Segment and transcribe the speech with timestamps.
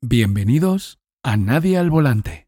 [0.00, 2.46] Bienvenidos a Nadie al Volante.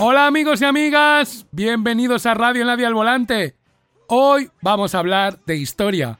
[0.00, 3.54] Hola amigos y amigas, bienvenidos a Radio Nadie al Volante.
[4.08, 6.18] Hoy vamos a hablar de historia.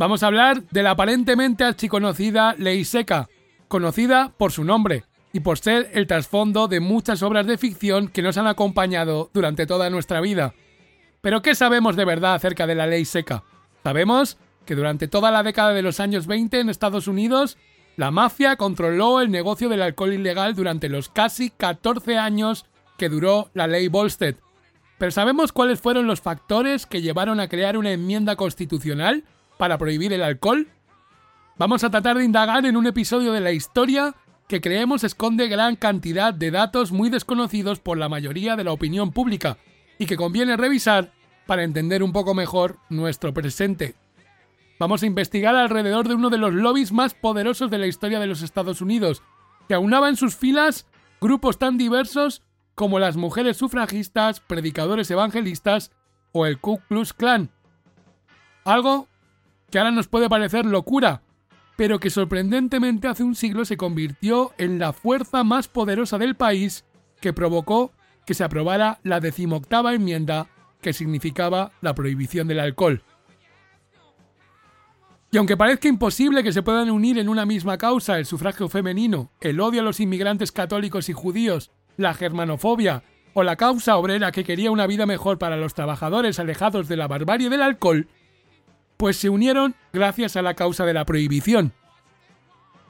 [0.00, 3.28] Vamos a hablar de la aparentemente archiconocida Ley Seca,
[3.68, 8.22] conocida por su nombre y por ser el trasfondo de muchas obras de ficción que
[8.22, 10.54] nos han acompañado durante toda nuestra vida.
[11.20, 13.42] Pero ¿qué sabemos de verdad acerca de la Ley Seca?
[13.84, 17.58] Sabemos que durante toda la década de los años 20 en Estados Unidos,
[17.98, 22.64] la mafia controló el negocio del alcohol ilegal durante los casi 14 años
[22.96, 24.36] que duró la ley Volstead.
[24.96, 29.24] Pero ¿sabemos cuáles fueron los factores que llevaron a crear una enmienda constitucional
[29.60, 30.68] para prohibir el alcohol?
[31.58, 34.14] Vamos a tratar de indagar en un episodio de la historia
[34.48, 39.12] que creemos esconde gran cantidad de datos muy desconocidos por la mayoría de la opinión
[39.12, 39.58] pública
[39.98, 41.12] y que conviene revisar
[41.46, 43.96] para entender un poco mejor nuestro presente.
[44.78, 48.28] Vamos a investigar alrededor de uno de los lobbies más poderosos de la historia de
[48.28, 49.22] los Estados Unidos,
[49.68, 50.86] que aunaba en sus filas
[51.20, 52.40] grupos tan diversos
[52.74, 55.90] como las mujeres sufragistas, predicadores evangelistas
[56.32, 57.50] o el Ku Klux Klan.
[58.64, 59.09] Algo
[59.70, 61.22] que ahora nos puede parecer locura,
[61.76, 66.84] pero que sorprendentemente hace un siglo se convirtió en la fuerza más poderosa del país
[67.20, 67.92] que provocó
[68.26, 70.48] que se aprobara la decimoctava enmienda
[70.80, 73.02] que significaba la prohibición del alcohol.
[75.32, 79.30] Y aunque parezca imposible que se puedan unir en una misma causa el sufragio femenino,
[79.40, 84.42] el odio a los inmigrantes católicos y judíos la germanofobia o la causa obrera que
[84.42, 88.08] quería una vida mejor para los trabajadores alejados de la barbarie del alcohol,
[89.00, 91.72] pues se unieron gracias a la causa de la prohibición.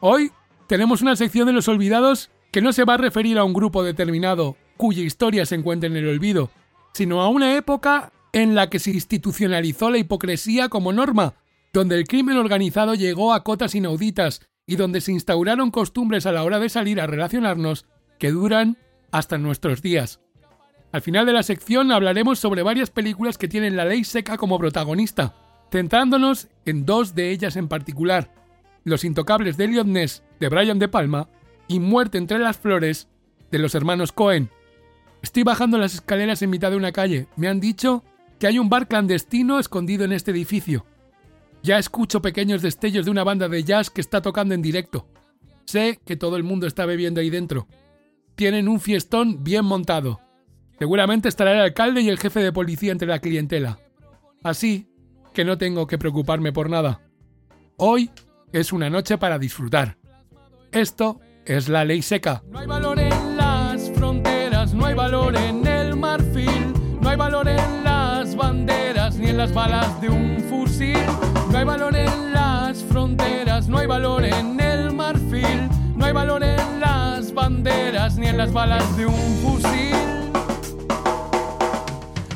[0.00, 0.32] Hoy
[0.66, 3.84] tenemos una sección de los olvidados que no se va a referir a un grupo
[3.84, 6.50] determinado cuya historia se encuentra en el olvido,
[6.94, 11.34] sino a una época en la que se institucionalizó la hipocresía como norma,
[11.72, 16.42] donde el crimen organizado llegó a cotas inauditas y donde se instauraron costumbres a la
[16.42, 17.86] hora de salir a relacionarnos
[18.18, 18.78] que duran
[19.12, 20.18] hasta nuestros días.
[20.90, 24.58] Al final de la sección hablaremos sobre varias películas que tienen la ley seca como
[24.58, 25.36] protagonista,
[25.70, 28.32] centrándonos en dos de ellas en particular,
[28.84, 31.28] Los Intocables de Elliot Ness de Brian De Palma
[31.68, 33.08] y Muerte entre las Flores
[33.50, 34.50] de los hermanos Cohen.
[35.22, 37.28] Estoy bajando las escaleras en mitad de una calle.
[37.36, 38.04] Me han dicho
[38.38, 40.86] que hay un bar clandestino escondido en este edificio.
[41.62, 45.06] Ya escucho pequeños destellos de una banda de jazz que está tocando en directo.
[45.66, 47.68] Sé que todo el mundo está bebiendo ahí dentro
[48.40, 50.18] tienen un fiestón bien montado.
[50.78, 53.78] Seguramente estará el alcalde y el jefe de policía entre la clientela.
[54.42, 54.88] Así
[55.40, 57.00] que no tengo que preocuparme por nada.
[57.78, 58.10] Hoy
[58.52, 59.96] es una noche para disfrutar.
[60.70, 62.42] Esto es la ley seca.
[62.50, 67.48] No hay valor en las fronteras, no hay valor en el marfil, no hay valor
[67.48, 70.98] en las banderas ni en las balas de un fusil.
[71.50, 76.44] No hay valor en las fronteras, no hay valor en el marfil, no hay valor
[76.44, 79.96] en las banderas ni en las balas de un fusil.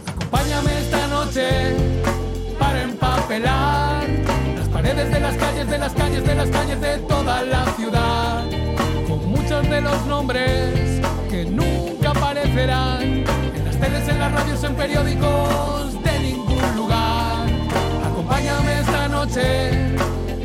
[0.06, 1.83] Acompáñame esta noche
[3.40, 8.44] las paredes de las calles, de las calles, de las calles de toda la ciudad.
[9.08, 11.00] Con muchos de los nombres
[11.30, 17.46] que nunca aparecerán en las teles, en las radios, en periódicos de ningún lugar.
[18.06, 19.96] Acompáñame esta noche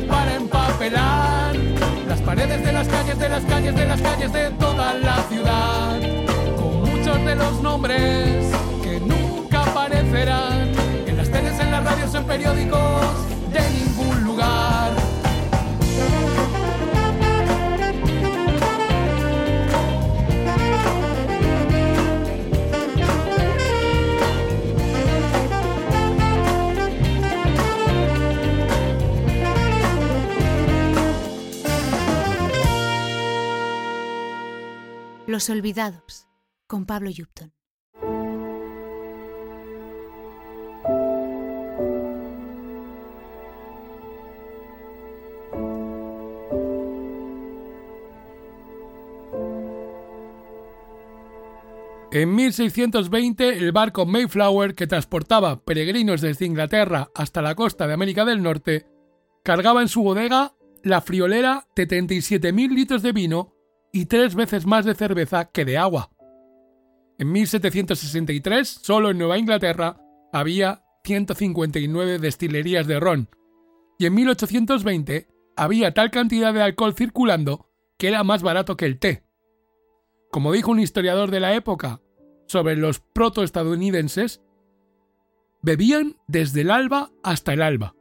[0.08, 1.54] para empapelar
[2.08, 6.00] las paredes de las calles, de las calles, de las calles de toda la ciudad,
[6.56, 8.52] con muchos de los nombres
[8.82, 10.59] que nunca aparecerán
[11.90, 14.90] radios, en periódicos de ningún lugar.
[35.26, 36.26] Los Olvidados,
[36.66, 37.59] con Pablo Yupton.
[52.12, 58.24] En 1620, el barco Mayflower, que transportaba peregrinos desde Inglaterra hasta la costa de América
[58.24, 58.86] del Norte,
[59.44, 63.54] cargaba en su bodega la friolera de 37.000 litros de vino
[63.92, 66.10] y tres veces más de cerveza que de agua.
[67.16, 70.00] En 1763, solo en Nueva Inglaterra,
[70.32, 73.28] había 159 destilerías de ron,
[74.00, 77.68] y en 1820 había tal cantidad de alcohol circulando
[77.98, 79.29] que era más barato que el té.
[80.30, 82.00] Como dijo un historiador de la época
[82.46, 84.40] sobre los protoestadounidenses,
[85.62, 87.94] bebían desde el alba hasta el alba.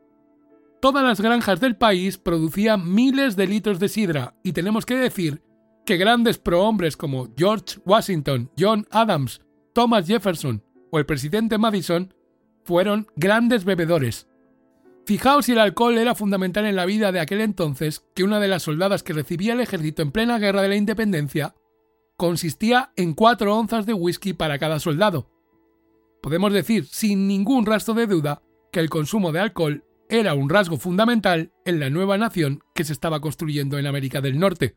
[0.82, 5.44] Todas las granjas del país producían miles de litros de sidra y tenemos que decir
[5.86, 9.42] que grandes prohombres como George Washington, John Adams,
[9.74, 12.14] Thomas Jefferson o el presidente Madison
[12.64, 14.28] fueron grandes bebedores.
[15.06, 18.48] Fijaos si el alcohol era fundamental en la vida de aquel entonces que una de
[18.48, 21.56] las soldadas que recibía el ejército en plena guerra de la independencia
[22.20, 25.32] consistía en cuatro onzas de whisky para cada soldado.
[26.22, 28.42] Podemos decir sin ningún rastro de duda
[28.74, 32.92] que el consumo de alcohol era un rasgo fundamental en la nueva nación que se
[32.92, 34.76] estaba construyendo en América del Norte.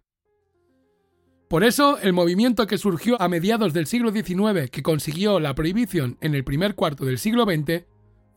[1.49, 6.19] Por eso, el movimiento que surgió a mediados del siglo XIX, que consiguió la prohibición
[6.21, 7.87] en el primer cuarto del siglo XX,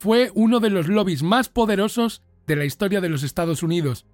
[0.00, 4.04] fue uno de los lobbies más poderosos de la historia de los Estados Unidos,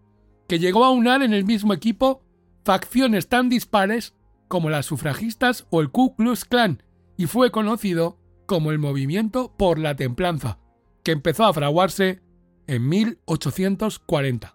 [0.49, 2.23] que llegó a unar en el mismo equipo
[2.63, 4.15] facciones tan dispares
[4.53, 6.83] como las sufragistas o el Ku Klux Klan,
[7.17, 10.59] y fue conocido como el Movimiento por la Templanza,
[11.03, 12.21] que empezó a fraguarse
[12.67, 14.55] en 1840.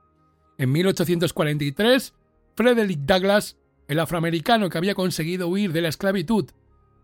[0.59, 2.13] En 1843,
[2.55, 3.57] Frederick Douglass
[3.87, 6.45] el afroamericano que había conseguido huir de la esclavitud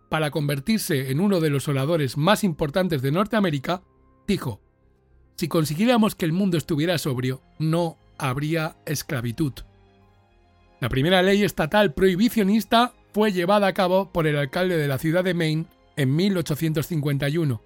[0.08, 3.82] para convertirse en uno de los oradores más importantes de Norteamérica,
[4.28, 4.62] dijo,
[5.36, 9.54] si consiguiéramos que el mundo estuviera sobrio, no habría esclavitud.
[10.84, 15.24] La primera ley estatal prohibicionista fue llevada a cabo por el alcalde de la ciudad
[15.24, 15.66] de Maine
[15.96, 17.62] en 1851.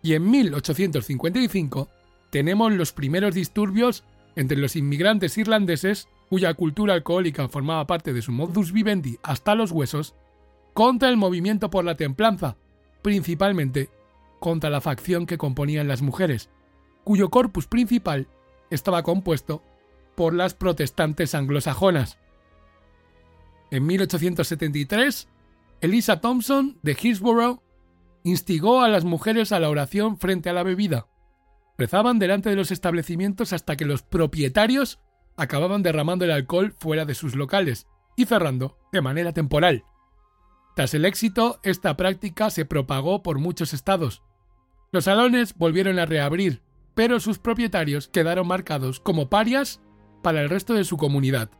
[0.00, 1.88] Y en 1855
[2.30, 4.04] tenemos los primeros disturbios
[4.36, 9.72] entre los inmigrantes irlandeses cuya cultura alcohólica formaba parte de su modus vivendi hasta los
[9.72, 10.14] huesos,
[10.72, 12.56] contra el movimiento por la templanza,
[13.02, 13.90] principalmente
[14.38, 16.48] contra la facción que componían las mujeres,
[17.02, 18.28] cuyo corpus principal
[18.70, 19.64] estaba compuesto
[20.14, 22.18] por las protestantes anglosajonas.
[23.70, 25.28] En 1873,
[25.80, 27.62] Elisa Thompson de Hillsborough
[28.24, 31.06] instigó a las mujeres a la oración frente a la bebida.
[31.78, 35.00] Rezaban delante de los establecimientos hasta que los propietarios
[35.36, 37.86] acababan derramando el alcohol fuera de sus locales
[38.16, 39.84] y cerrando de manera temporal.
[40.74, 44.22] Tras el éxito, esta práctica se propagó por muchos estados.
[44.92, 46.62] Los salones volvieron a reabrir,
[46.94, 49.80] pero sus propietarios quedaron marcados como parias
[50.22, 51.50] para el resto de su comunidad.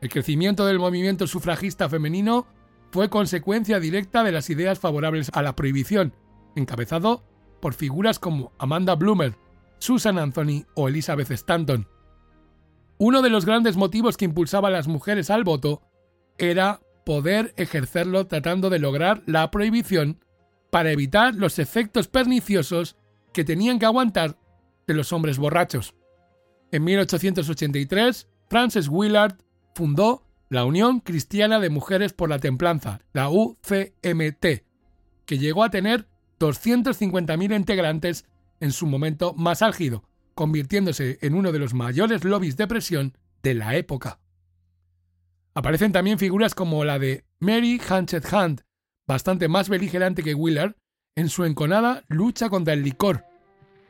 [0.00, 2.46] El crecimiento del movimiento sufragista femenino
[2.90, 6.14] fue consecuencia directa de las ideas favorables a la prohibición,
[6.54, 7.24] encabezado
[7.60, 9.36] por figuras como Amanda Bloomer,
[9.78, 11.88] Susan Anthony o Elizabeth Stanton.
[12.98, 15.82] Uno de los grandes motivos que impulsaba a las mujeres al voto
[16.38, 20.24] era poder ejercerlo tratando de lograr la prohibición
[20.70, 22.96] para evitar los efectos perniciosos
[23.32, 24.38] que tenían que aguantar
[24.86, 25.94] de los hombres borrachos.
[26.72, 29.36] En 1883, Frances Willard
[29.76, 34.46] fundó la Unión Cristiana de Mujeres por la Templanza, la UCMT,
[35.26, 36.08] que llegó a tener
[36.40, 38.24] 250.000 integrantes
[38.60, 43.52] en su momento más álgido, convirtiéndose en uno de los mayores lobbies de presión de
[43.52, 44.18] la época.
[45.54, 48.62] Aparecen también figuras como la de Mary Hanchett Hunt,
[49.06, 50.74] bastante más beligerante que Willard,
[51.16, 53.26] en su enconada lucha contra el licor.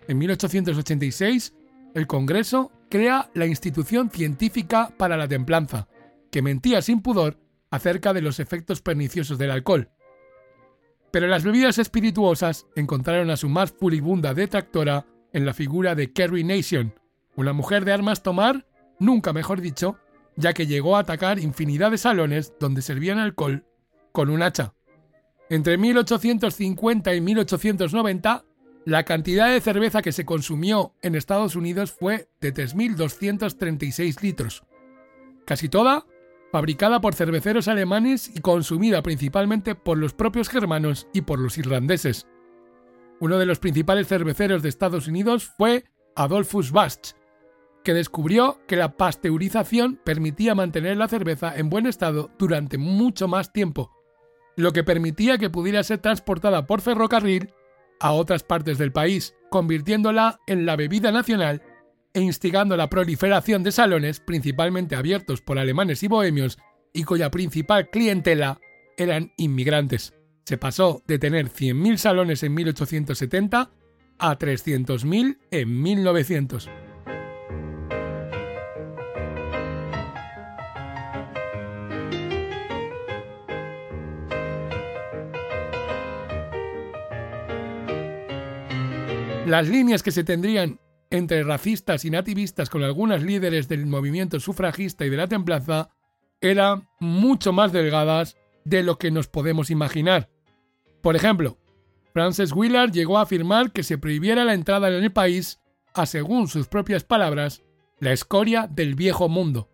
[0.08, 1.54] En 1886,
[1.96, 5.88] el Congreso crea la Institución Científica para la Templanza,
[6.30, 7.38] que mentía sin pudor
[7.70, 9.88] acerca de los efectos perniciosos del alcohol.
[11.10, 16.44] Pero las bebidas espirituosas encontraron a su más furibunda detractora en la figura de Carrie
[16.44, 16.92] Nation,
[17.34, 18.66] una mujer de armas tomar,
[18.98, 19.96] nunca mejor dicho,
[20.36, 23.64] ya que llegó a atacar infinidad de salones donde servían alcohol
[24.12, 24.74] con un hacha.
[25.48, 28.44] Entre 1850 y 1890,
[28.86, 34.62] la cantidad de cerveza que se consumió en Estados Unidos fue de 3.236 litros,
[35.44, 36.06] casi toda
[36.52, 42.28] fabricada por cerveceros alemanes y consumida principalmente por los propios germanos y por los irlandeses.
[43.18, 47.16] Uno de los principales cerveceros de Estados Unidos fue Adolphus Bast,
[47.82, 53.52] que descubrió que la pasteurización permitía mantener la cerveza en buen estado durante mucho más
[53.52, 53.90] tiempo,
[54.56, 57.52] lo que permitía que pudiera ser transportada por ferrocarril
[58.00, 61.62] a otras partes del país, convirtiéndola en la bebida nacional
[62.14, 66.58] e instigando la proliferación de salones principalmente abiertos por alemanes y bohemios
[66.92, 68.58] y cuya principal clientela
[68.96, 70.14] eran inmigrantes
[70.46, 73.70] se pasó de tener 100.000 salones en 1870
[74.18, 76.70] a 300.000 en 1900.
[89.46, 95.06] Las líneas que se tendrían entre racistas y nativistas con algunas líderes del movimiento sufragista
[95.06, 95.90] y de la templanza
[96.40, 100.28] eran mucho más delgadas de lo que nos podemos imaginar.
[101.00, 101.58] Por ejemplo,
[102.12, 105.60] Frances Willard llegó a afirmar que se prohibiera la entrada en el país
[105.94, 107.62] a, según sus propias palabras,
[108.00, 109.70] la escoria del viejo mundo.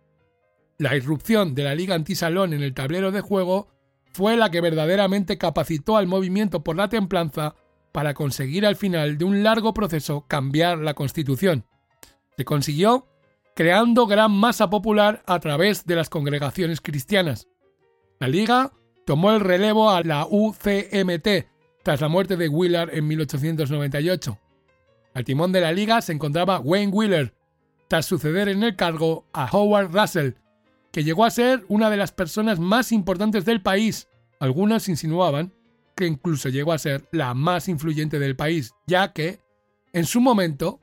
[0.77, 3.69] La irrupción de la Liga Antisalón en el tablero de juego
[4.11, 7.55] fue la que verdaderamente capacitó al movimiento por la templanza
[7.93, 11.65] para conseguir al final de un largo proceso cambiar la Constitución.
[12.35, 13.07] Se consiguió
[13.55, 17.47] creando gran masa popular a través de las congregaciones cristianas.
[18.19, 18.73] La Liga
[19.05, 21.27] tomó el relevo a la UCMT
[21.83, 24.39] tras la muerte de Wheeler en 1898.
[25.13, 27.35] Al timón de la Liga se encontraba Wayne Wheeler,
[27.87, 30.31] tras suceder en el cargo a Howard Russell,
[30.91, 34.07] que llegó a ser una de las personas más importantes del país.
[34.39, 35.53] Algunos insinuaban
[35.95, 39.39] que incluso llegó a ser la más influyente del país, ya que,
[39.91, 40.79] en su momento,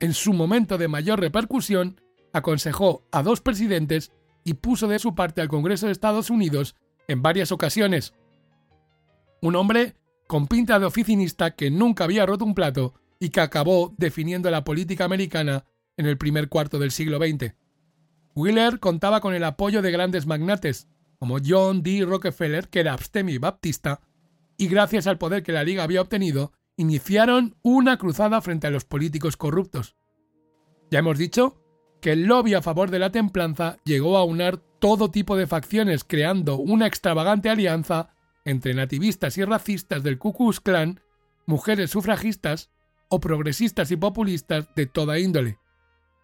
[0.00, 2.00] en su momento de mayor repercusión,
[2.32, 4.12] aconsejó a dos presidentes
[4.44, 6.76] y puso de su parte al Congreso de Estados Unidos
[7.08, 8.14] en varias ocasiones.
[9.40, 9.96] Un hombre
[10.26, 14.64] con pinta de oficinista que nunca había roto un plato y que acabó definiendo la
[14.64, 15.64] política americana
[15.96, 17.54] en el primer cuarto del siglo XX.
[18.34, 22.04] Wheeler contaba con el apoyo de grandes magnates, como John D.
[22.04, 24.00] Rockefeller, que era abstemio y baptista,
[24.56, 28.84] y gracias al poder que la Liga había obtenido, iniciaron una cruzada frente a los
[28.84, 29.96] políticos corruptos.
[30.90, 31.60] Ya hemos dicho
[32.00, 36.04] que el lobby a favor de la templanza llegó a unar todo tipo de facciones
[36.04, 41.00] creando una extravagante alianza entre nativistas y racistas del Ku Klux Klan,
[41.46, 42.70] mujeres sufragistas
[43.08, 45.58] o progresistas y populistas de toda índole.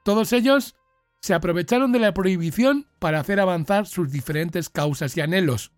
[0.04, 0.76] Todos ellos
[1.20, 5.72] se aprovecharon de la prohibición para hacer avanzar sus diferentes causas y anhelos.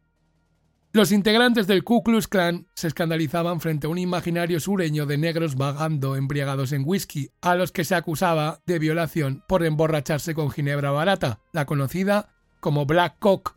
[0.95, 5.57] Los integrantes del Ku Klux Klan se escandalizaban frente a un imaginario sureño de negros
[5.57, 10.91] vagando embriagados en whisky, a los que se acusaba de violación por emborracharse con ginebra
[10.91, 12.29] barata, la conocida
[12.61, 13.57] como Black Cock.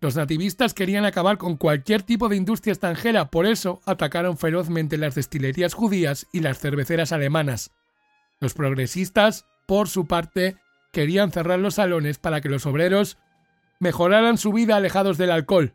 [0.00, 5.14] Los nativistas querían acabar con cualquier tipo de industria extranjera, por eso atacaron ferozmente las
[5.14, 7.70] destilerías judías y las cerveceras alemanas.
[8.40, 10.56] Los progresistas, por su parte,
[10.92, 13.16] querían cerrar los salones para que los obreros
[13.78, 15.72] mejoraran su vida alejados del alcohol,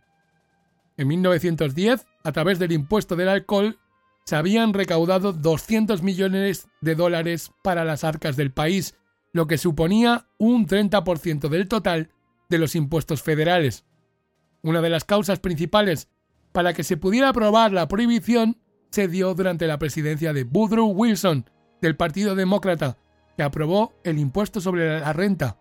[1.02, 3.80] en 1910, a través del impuesto del alcohol,
[4.24, 8.96] se habían recaudado 200 millones de dólares para las arcas del país,
[9.34, 12.12] lo que suponía un 30% del total
[12.50, 13.84] de los impuestos federales.
[14.62, 16.08] Una de las causas principales
[16.52, 18.58] para que se pudiera aprobar la prohibición
[18.92, 21.50] se dio durante la presidencia de Woodrow Wilson,
[21.82, 22.98] del Partido Demócrata,
[23.38, 25.58] que aprobó el impuesto sobre la renta,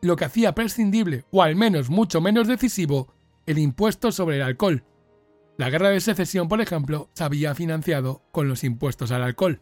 [0.00, 3.11] lo que hacía prescindible, o al menos mucho menos decisivo,
[3.46, 4.84] el impuesto sobre el alcohol.
[5.58, 9.60] La guerra de secesión, por ejemplo, se había financiado con los impuestos al alcohol.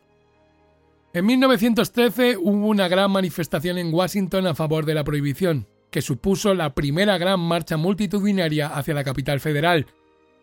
[1.12, 6.54] En 1913 hubo una gran manifestación en Washington a favor de la prohibición, que supuso
[6.54, 9.86] la primera gran marcha multitudinaria hacia la capital federal,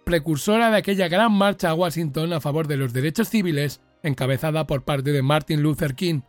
[0.04, 4.84] precursora de aquella gran marcha a Washington a favor de los derechos civiles encabezada por
[4.84, 6.22] parte de Martin Luther King.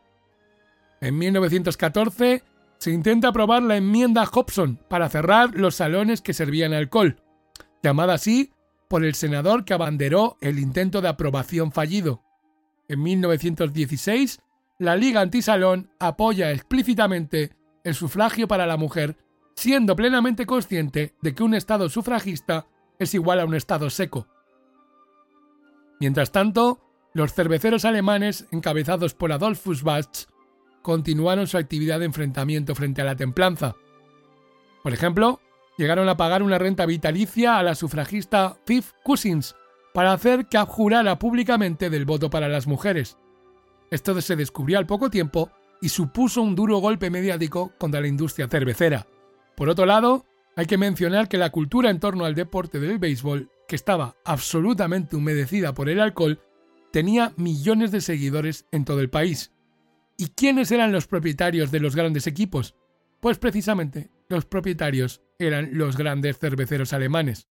[1.00, 2.42] En 1914
[2.78, 7.20] se intenta aprobar la enmienda Hobson para cerrar los salones que servían alcohol,
[7.82, 8.52] llamada así
[8.88, 12.22] por el senador que abanderó el intento de aprobación fallido.
[12.88, 14.40] En 1916,
[14.78, 17.52] la Liga Antisalón apoya explícitamente
[17.84, 19.16] el sufragio para la mujer,
[19.54, 22.66] siendo plenamente consciente de que un Estado sufragista
[22.98, 24.28] es igual a un Estado seco.
[26.00, 26.80] Mientras tanto,
[27.12, 30.28] los cerveceros alemanes, encabezados por Adolphus Bach,
[30.82, 33.76] continuaron su actividad de enfrentamiento frente a la templanza.
[34.82, 35.40] Por ejemplo,
[35.76, 39.54] llegaron a pagar una renta vitalicia a la sufragista Pif Cousins
[39.94, 43.16] para hacer que abjurara públicamente del voto para las mujeres.
[43.90, 48.48] Esto se descubrió al poco tiempo y supuso un duro golpe mediático contra la industria
[48.48, 49.06] cervecera.
[49.56, 50.24] Por otro lado,
[50.56, 55.16] hay que mencionar que la cultura en torno al deporte del béisbol, que estaba absolutamente
[55.16, 56.40] humedecida por el alcohol,
[56.92, 59.52] tenía millones de seguidores en todo el país.
[60.20, 62.74] ¿Y quiénes eran los propietarios de los grandes equipos?
[63.20, 67.46] Pues precisamente los propietarios eran los grandes cerveceros alemanes.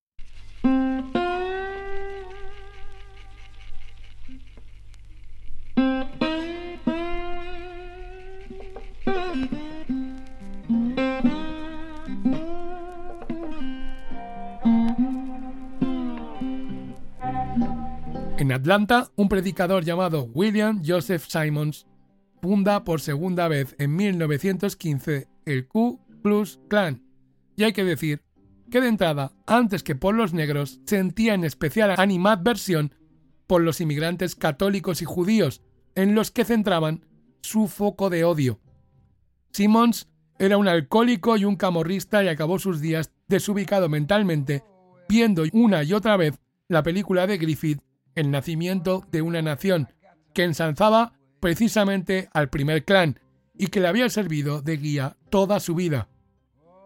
[18.37, 21.87] En Atlanta, un predicador llamado William Joseph Simons
[22.41, 27.03] funda por segunda vez en 1915 el Ku Klux Klan.
[27.55, 28.23] Y hay que decir
[28.69, 32.93] que de entrada, antes que por los negros, sentía en especial animadversión
[33.47, 35.61] por los inmigrantes católicos y judíos,
[35.95, 37.05] en los que centraban
[37.41, 38.59] su foco de odio.
[39.51, 44.63] Simmons era un alcohólico y un camorrista y acabó sus días desubicado mentalmente
[45.09, 47.81] viendo una y otra vez la película de Griffith
[48.15, 49.89] El nacimiento de una nación,
[50.33, 53.19] que ensalzaba precisamente al primer clan
[53.57, 56.09] y que le había servido de guía toda su vida.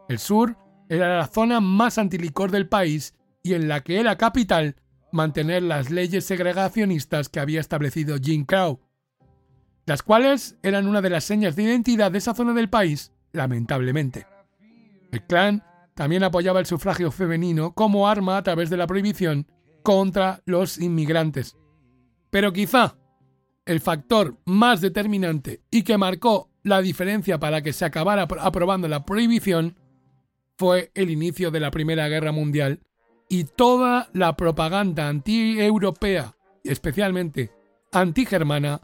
[0.09, 0.57] El sur
[0.89, 4.75] era la zona más antilicor del país y en la que era capital
[5.11, 8.79] mantener las leyes segregacionistas que había establecido Jim Crow,
[9.85, 14.25] las cuales eran una de las señas de identidad de esa zona del país, lamentablemente.
[15.11, 15.63] El clan
[15.95, 19.47] también apoyaba el sufragio femenino como arma a través de la prohibición
[19.83, 21.57] contra los inmigrantes.
[22.29, 22.95] Pero quizá
[23.71, 29.05] el factor más determinante y que marcó la diferencia para que se acabara aprobando la
[29.05, 29.77] prohibición
[30.57, 32.81] fue el inicio de la Primera Guerra Mundial
[33.29, 37.51] y toda la propaganda anti-europea, especialmente
[37.91, 38.81] anti-germana,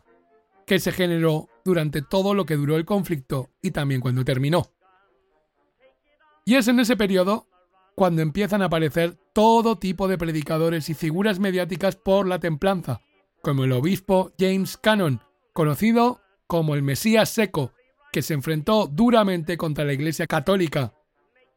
[0.65, 4.71] que se generó durante todo lo que duró el conflicto y también cuando terminó.
[6.45, 7.47] Y es en ese periodo
[7.93, 13.01] cuando empiezan a aparecer todo tipo de predicadores y figuras mediáticas por la templanza,
[13.47, 15.21] como el obispo James Cannon,
[15.53, 17.71] conocido como el Mesías Seco,
[18.11, 20.93] que se enfrentó duramente contra la Iglesia Católica,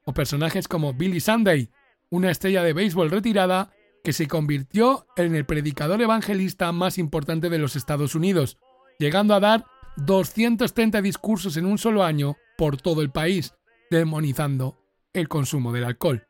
[0.05, 1.69] o personajes como Billy Sunday,
[2.09, 3.73] una estrella de béisbol retirada
[4.05, 8.57] que se convirtió en el predicador evangelista más importante de los Estados Unidos,
[9.01, 9.67] llegando a dar
[9.97, 13.55] 230 discursos en un solo año por todo el país,
[13.91, 14.79] demonizando
[15.13, 16.29] el consumo del alcohol.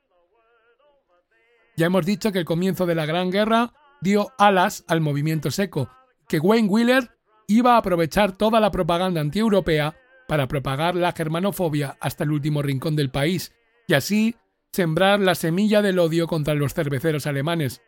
[1.76, 5.90] Ya hemos dicho que el comienzo de la Gran Guerra dio alas al movimiento seco,
[6.28, 7.10] que Wayne Wheeler
[7.46, 9.96] iba a aprovechar toda la propaganda antieuropea
[10.28, 13.52] para propagar la germanofobia hasta el último rincón del país
[13.88, 14.36] y así
[14.72, 17.82] sembrar la semilla del odio contra los cerveceros alemanes.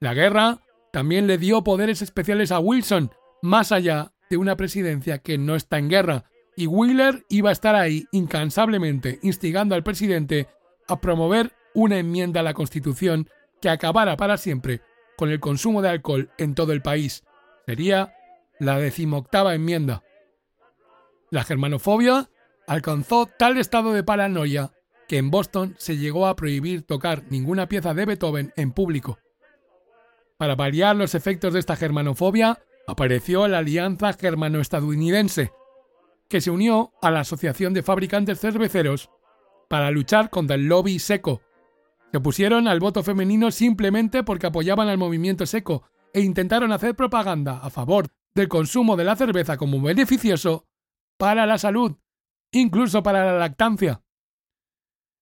[0.00, 0.62] La guerra
[0.92, 3.10] también le dio poderes especiales a Wilson,
[3.42, 6.24] más allá de una presidencia que no está en guerra,
[6.56, 10.48] y Wheeler iba a estar ahí incansablemente instigando al presidente
[10.88, 13.28] a promover una enmienda a la Constitución
[13.60, 14.80] que acabara para siempre
[15.16, 17.24] con el consumo de alcohol en todo el país.
[17.66, 18.14] Sería
[18.58, 20.02] la decimoctava enmienda.
[21.30, 22.30] La germanofobia
[22.66, 24.72] alcanzó tal estado de paranoia
[25.08, 29.18] que en Boston se llegó a prohibir tocar ninguna pieza de Beethoven en público.
[30.36, 35.52] Para paliar los efectos de esta germanofobia, apareció la Alianza Germano-Estadounidense,
[36.28, 39.10] que se unió a la Asociación de Fabricantes Cerveceros
[39.68, 41.40] para luchar contra el lobby seco.
[42.10, 47.58] Se opusieron al voto femenino simplemente porque apoyaban al movimiento seco e intentaron hacer propaganda
[47.58, 50.66] a favor del consumo de la cerveza como beneficioso
[51.18, 51.96] para la salud,
[52.52, 54.02] incluso para la lactancia.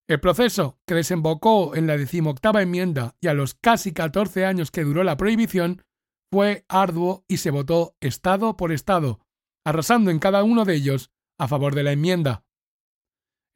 [0.06, 4.84] El proceso, que desembocó en la decimoctava enmienda y a los casi 14 años que
[4.84, 5.82] duró la prohibición,
[6.30, 9.20] fue arduo y se votó Estado por Estado,
[9.64, 12.44] arrasando en cada uno de ellos a favor de la enmienda.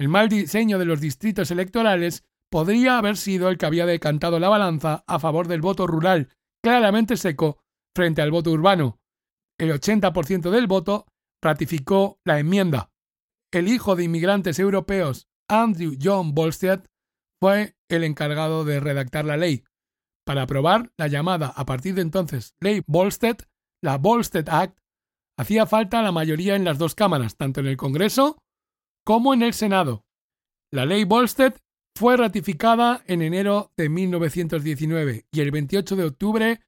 [0.01, 4.49] El mal diseño de los distritos electorales podría haber sido el que había decantado la
[4.49, 6.29] balanza a favor del voto rural,
[6.63, 7.61] claramente seco,
[7.95, 9.01] frente al voto urbano.
[9.59, 11.07] El 80% del voto
[11.43, 12.91] ratificó la enmienda.
[13.53, 16.85] El hijo de inmigrantes europeos, Andrew John Volstead,
[17.41, 19.65] fue el encargado de redactar la ley.
[20.27, 23.39] Para aprobar la llamada a partir de entonces Ley Volstead,
[23.83, 24.79] la Volstead Act
[25.39, 28.43] Hacía falta la mayoría en las dos cámaras, tanto en el Congreso
[29.05, 30.05] como en el Senado.
[30.73, 31.55] La ley Volstead
[31.99, 36.61] fue ratificada en enero de 1919 y el 28 de octubre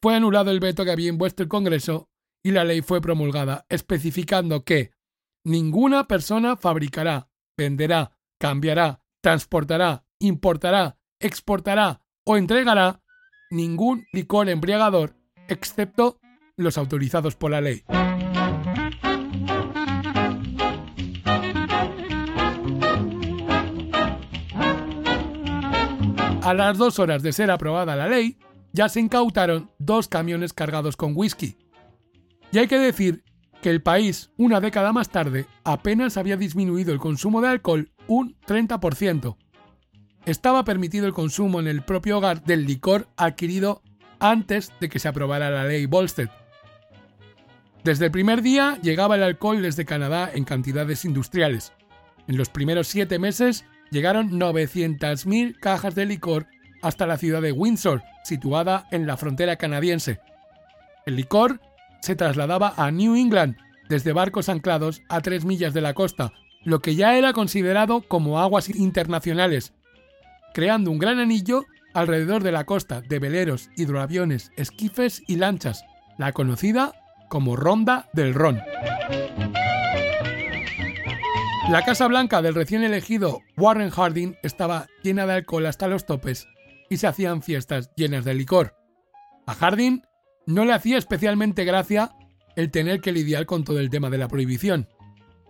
[0.00, 2.08] fue anulado el veto que había impuesto el Congreso
[2.44, 4.92] y la ley fue promulgada, especificando que
[5.44, 13.02] ninguna persona fabricará, venderá, cambiará, transportará, importará, exportará o entregará
[13.50, 15.16] ningún licor embriagador
[15.48, 16.20] excepto
[16.56, 17.82] los autorizados por la ley.
[26.42, 28.38] A las dos horas de ser aprobada la ley,
[28.72, 31.56] ya se incautaron dos camiones cargados con whisky.
[32.50, 33.24] Y hay que decir
[33.60, 38.36] que el país, una década más tarde, apenas había disminuido el consumo de alcohol un
[38.46, 39.36] 30%.
[40.26, 43.82] Estaba permitido el consumo en el propio hogar del licor adquirido
[44.18, 46.30] antes de que se aprobara la ley Volstead,
[47.84, 51.72] desde el primer día llegaba el alcohol desde Canadá en cantidades industriales.
[52.28, 56.46] En los primeros siete meses llegaron 900.000 cajas de licor
[56.80, 60.18] hasta la ciudad de Windsor, situada en la frontera canadiense.
[61.06, 61.60] El licor
[62.00, 63.56] se trasladaba a New England
[63.88, 66.32] desde barcos anclados a tres millas de la costa,
[66.64, 69.74] lo que ya era considerado como aguas internacionales,
[70.54, 75.84] creando un gran anillo alrededor de la costa de veleros, hidroaviones, esquifes y lanchas,
[76.16, 76.94] la conocida
[77.28, 78.60] como Ronda del Ron.
[81.68, 86.48] La Casa Blanca del recién elegido Warren Harding estaba llena de alcohol hasta los topes
[86.90, 88.74] y se hacían fiestas llenas de licor.
[89.46, 90.02] A Harding
[90.46, 92.10] no le hacía especialmente gracia
[92.56, 94.88] el tener que lidiar con todo el tema de la prohibición.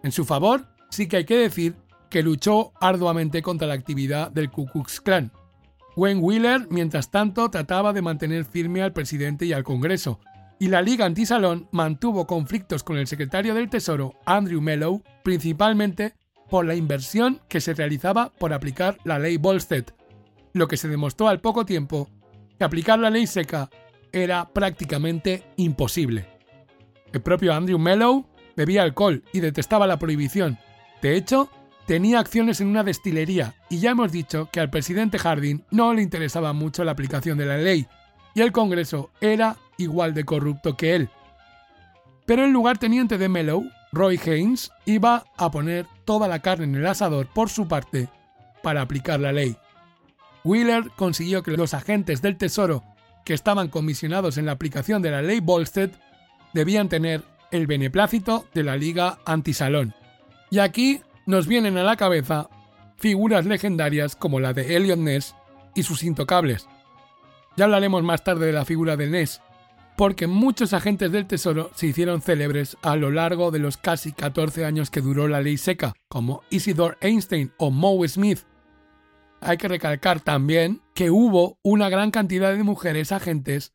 [0.03, 1.77] En su favor, sí que hay que decir
[2.11, 5.33] que luchó arduamente contra la actividad del Ku Klux Klan.
[5.97, 10.21] Wayne Wheeler, mientras tanto, trataba de mantener firme al presidente y al Congreso,
[10.63, 16.15] y la Liga Antisalón mantuvo conflictos con el secretario del Tesoro, Andrew Mellow, principalmente
[16.49, 19.87] por la inversión que se realizaba por aplicar la ley Volstead,
[20.53, 22.09] lo que se demostró al poco tiempo
[22.57, 23.71] que aplicar la ley seca
[24.13, 26.29] era prácticamente imposible.
[27.13, 30.59] El propio Andrew Mellow bebía alcohol y detestaba la prohibición.
[31.03, 31.51] De hecho,
[31.89, 36.03] tenía acciones en una destilería y ya hemos dicho que al presidente Harding no le
[36.03, 37.89] interesaba mucho la aplicación de la ley
[38.33, 41.11] y el Congreso era igual de corrupto que él.
[42.27, 46.87] Pero el lugarteniente de Mellow, Roy Haynes, iba a poner toda la carne en el
[46.87, 48.09] asador por su parte
[48.63, 49.57] para aplicar la ley.
[50.45, 52.83] Wheeler consiguió que los agentes del Tesoro
[53.25, 55.91] que estaban comisionados en la aplicación de la ley Volstead
[56.53, 59.95] debían tener el beneplácito de la Liga Antisalón.
[60.51, 62.49] Y aquí nos vienen a la cabeza
[62.97, 65.35] figuras legendarias como la de Elliot Ness
[65.75, 66.67] y sus intocables.
[67.57, 69.41] Ya hablaremos más tarde de la figura de Ness,
[70.03, 74.65] porque muchos agentes del Tesoro se hicieron célebres a lo largo de los casi 14
[74.65, 78.41] años que duró la ley seca, como Isidore Einstein o Moe Smith.
[79.41, 83.75] Hay que recalcar también que hubo una gran cantidad de mujeres agentes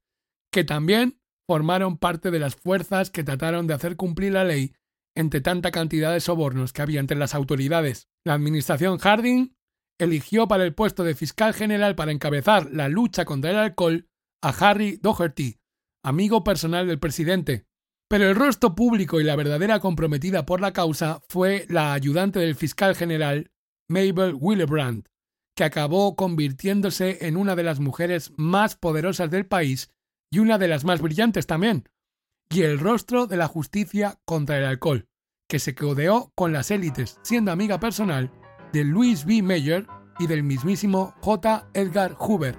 [0.51, 4.73] que también formaron parte de las fuerzas que trataron de hacer cumplir la ley
[5.15, 8.09] entre tanta cantidad de sobornos que había entre las autoridades.
[8.25, 9.55] La administración Harding
[9.97, 14.09] eligió para el puesto de fiscal general para encabezar la lucha contra el alcohol
[14.43, 15.61] a Harry Doherty,
[16.03, 17.65] amigo personal del presidente.
[18.09, 22.55] Pero el rostro público y la verdadera comprometida por la causa fue la ayudante del
[22.55, 23.51] fiscal general,
[23.89, 25.07] Mabel Willebrand,
[25.55, 29.89] que acabó convirtiéndose en una de las mujeres más poderosas del país
[30.31, 31.89] y una de las más brillantes también,
[32.49, 35.07] y el rostro de la justicia contra el alcohol,
[35.49, 38.31] que se codeó con las élites, siendo amiga personal
[38.71, 39.41] de Louis B.
[39.41, 39.87] Mayer
[40.19, 41.69] y del mismísimo J.
[41.73, 42.57] Edgar Hoover.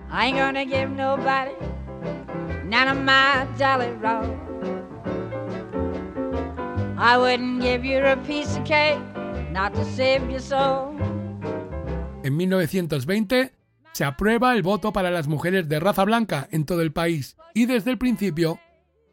[12.23, 13.55] En 1920
[13.93, 17.65] se aprueba el voto para las mujeres de raza blanca en todo el país y
[17.65, 18.61] desde el principio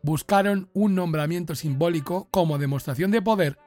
[0.04, 3.58] buscaron un nombramiento simbólico como demostración de poder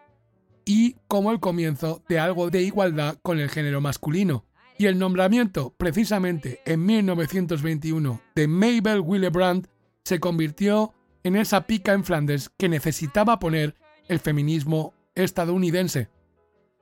[0.66, 4.44] y como el comienzo de algo de igualdad con el género masculino.
[4.76, 9.66] Y el nombramiento, precisamente en 1921, de Mabel Willebrand
[10.08, 13.74] se convirtió en esa pica en Flandes que necesitaba poner
[14.08, 16.08] el feminismo estadounidense.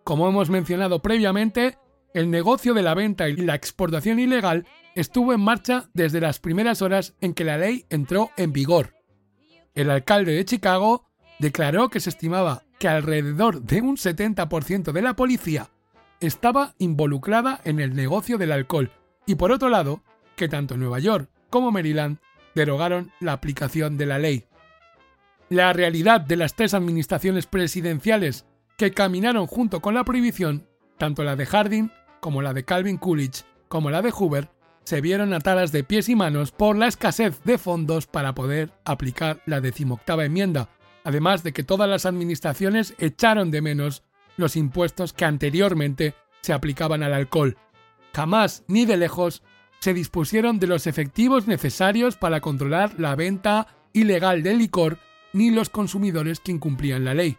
[0.05, 1.77] Como hemos mencionado previamente,
[2.15, 6.83] el negocio de la venta y la exportación ilegal estuvo en marcha desde las primeras
[6.83, 8.95] horas en que la ley entró en vigor.
[9.75, 11.09] El alcalde de Chicago
[11.41, 15.71] declaró que se estimaba que alrededor de un 70% de la policía
[16.21, 18.93] estaba involucrada en el negocio del alcohol
[19.27, 20.05] y por otro lado,
[20.37, 22.19] que tanto Nueva York como Maryland
[22.57, 24.47] derogaron la aplicación de la ley.
[25.49, 30.67] La realidad de las tres administraciones presidenciales que caminaron junto con la prohibición,
[30.99, 34.49] tanto la de Harding como la de Calvin Coolidge como la de Hoover,
[34.85, 39.43] se vieron atadas de pies y manos por la escasez de fondos para poder aplicar
[39.45, 40.71] la decimoctava enmienda,
[41.05, 44.03] además de que todas las administraciones echaron de menos
[44.37, 47.57] los impuestos que anteriormente se aplicaban al alcohol.
[48.15, 49.43] Jamás, ni de lejos,
[49.81, 54.99] se dispusieron de los efectivos necesarios para controlar la venta ilegal de licor
[55.33, 57.37] ni los consumidores que incumplían la ley.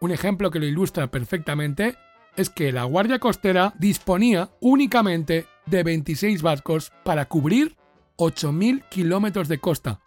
[0.00, 1.96] Un ejemplo que lo ilustra perfectamente
[2.36, 7.76] es que la Guardia Costera disponía únicamente de 26 barcos para cubrir
[8.16, 10.00] 8.000 kilómetros de costa,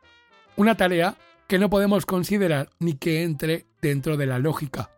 [0.55, 1.15] una tarea
[1.47, 4.89] que no podemos considerar ni que entre dentro de la lógica.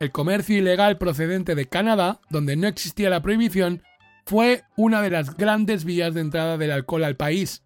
[0.00, 3.82] El comercio ilegal procedente de Canadá, donde no existía la prohibición,
[4.28, 7.62] fue una de las grandes vías de entrada del alcohol al país.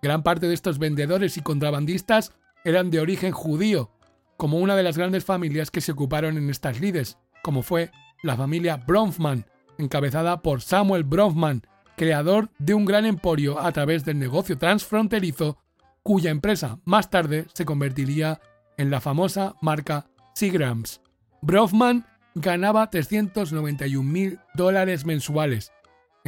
[0.00, 2.32] Gran parte de estos vendedores y contrabandistas
[2.64, 3.90] eran de origen judío,
[4.38, 7.90] como una de las grandes familias que se ocuparon en estas lides, como fue
[8.22, 9.44] la familia Bronfman,
[9.76, 11.66] encabezada por Samuel Bronfman,
[11.98, 15.58] creador de un gran emporio a través del negocio transfronterizo,
[16.02, 18.40] cuya empresa más tarde se convertiría
[18.78, 21.02] en la famosa marca Seagrams.
[21.42, 25.72] Bronfman ganaba 391 mil dólares mensuales.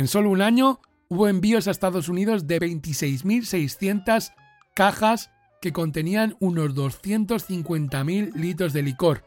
[0.03, 4.33] En solo un año hubo envíos a Estados Unidos de 26.600
[4.75, 9.23] cajas que contenían unos 250.000 litros de licor.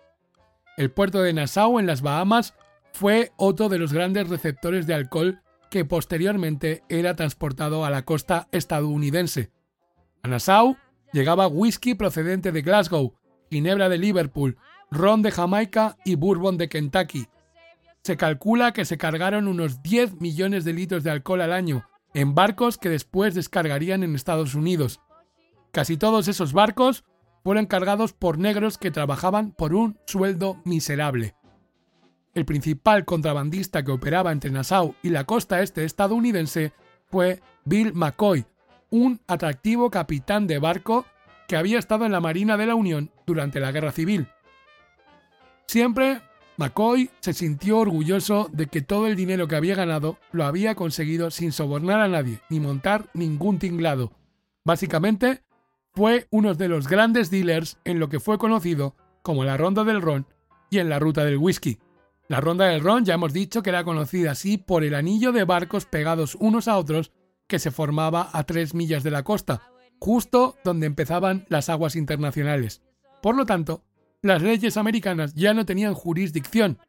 [0.75, 2.55] El puerto de Nassau en las Bahamas
[2.91, 5.39] fue otro de los grandes receptores de alcohol
[5.71, 9.51] que posteriormente era transportado a la costa estadounidense.
[10.23, 10.75] A Nassau
[11.13, 13.15] llegaba whisky procedente de Glasgow,
[13.49, 14.57] ginebra de Liverpool,
[14.91, 17.29] ron de Jamaica y bourbon de Kentucky.
[18.05, 22.35] Se calcula que se cargaron unos 10 millones de litros de alcohol al año en
[22.35, 25.01] barcos que después descargarían en Estados Unidos.
[25.71, 27.03] Casi todos esos barcos
[27.43, 31.35] fueron cargados por negros que trabajaban por un sueldo miserable.
[32.35, 36.73] El principal contrabandista que operaba entre Nassau y la costa este estadounidense
[37.07, 38.45] fue Bill McCoy,
[38.91, 41.07] un atractivo capitán de barco
[41.47, 44.27] que había estado en la Marina de la Unión durante la Guerra Civil.
[45.65, 46.21] Siempre
[46.57, 51.29] McCoy se sintió orgulloso de que todo el dinero que había ganado lo había conseguido
[51.29, 54.13] sin sobornar a nadie ni montar ningún tinglado.
[54.63, 55.43] Básicamente,
[55.93, 60.01] fue uno de los grandes dealers en lo que fue conocido como la Ronda del
[60.01, 60.27] Ron
[60.69, 61.79] y en la Ruta del Whisky.
[62.27, 65.45] La Ronda del Ron ya hemos dicho que era conocida así por el anillo de
[65.45, 67.11] barcos pegados unos a otros
[67.47, 69.61] que se formaba a tres millas de la costa,
[69.99, 72.81] justo donde empezaban las aguas internacionales.
[73.21, 73.84] Por lo tanto,
[74.25, 76.79] las leyes americanas ya no tenían jurisdicción.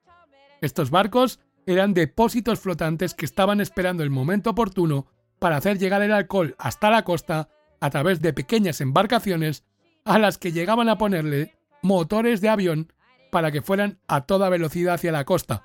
[0.63, 5.07] Estos barcos eran depósitos flotantes que estaban esperando el momento oportuno
[5.39, 9.65] para hacer llegar el alcohol hasta la costa a través de pequeñas embarcaciones
[10.07, 12.93] a las que llegaban a ponerle motores de avión
[13.31, 15.63] para que fueran a toda velocidad hacia la costa.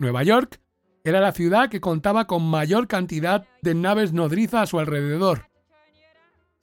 [0.00, 0.60] Nueva York
[1.04, 5.48] era la ciudad que contaba con mayor cantidad de naves nodriza a su alrededor.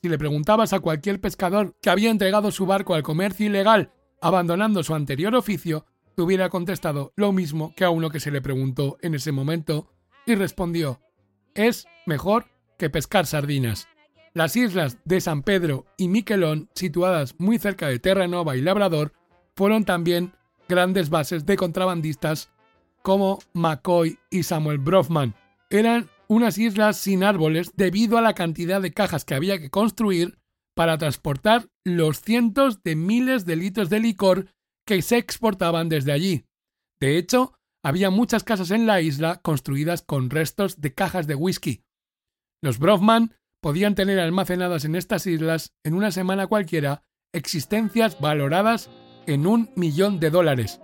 [0.02, 4.84] Si le preguntabas a cualquier pescador que había entregado su barco al comercio ilegal abandonando
[4.84, 5.86] su anterior oficio,
[6.24, 9.90] hubiera contestado lo mismo que a uno que se le preguntó en ese momento
[10.26, 11.02] y respondió,
[11.54, 12.46] es mejor
[12.78, 13.88] que pescar sardinas.
[14.34, 19.14] Las islas de San Pedro y Miquelón, situadas muy cerca de Terranova y Labrador,
[19.56, 20.34] fueron también
[20.68, 22.52] grandes bases de contrabandistas
[23.02, 25.36] como McCoy y Samuel Brofman.
[25.70, 30.39] Eran unas islas sin árboles debido a la cantidad de cajas que había que construir
[30.80, 34.46] para transportar los cientos de miles de litros de licor
[34.88, 36.46] que se exportaban desde allí.
[37.02, 41.84] De hecho, había muchas casas en la isla construidas con restos de cajas de whisky.
[42.64, 48.90] Los Brofman podían tener almacenadas en estas islas en una semana cualquiera existencias valoradas
[49.28, 50.80] en un millón de dólares.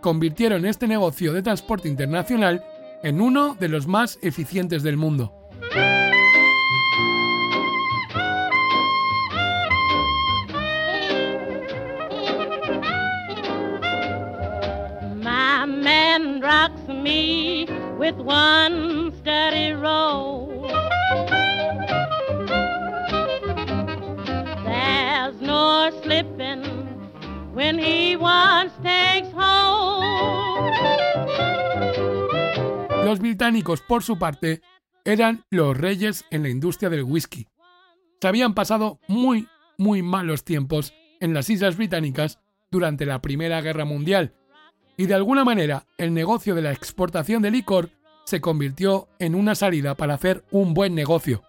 [0.00, 2.64] Convirtieron este negocio de transporte internacional
[3.02, 5.34] en uno de los más eficientes del mundo.
[24.64, 26.62] There's no slipping
[27.54, 29.04] when he once takes.
[33.04, 34.60] Los británicos, por su parte,
[35.04, 37.46] eran los reyes en la industria del whisky.
[38.20, 42.38] Se habían pasado muy, muy malos tiempos en las Islas Británicas
[42.70, 44.34] durante la Primera Guerra Mundial,
[44.96, 47.90] y de alguna manera el negocio de la exportación de licor
[48.24, 51.42] se convirtió en una salida para hacer un buen negocio.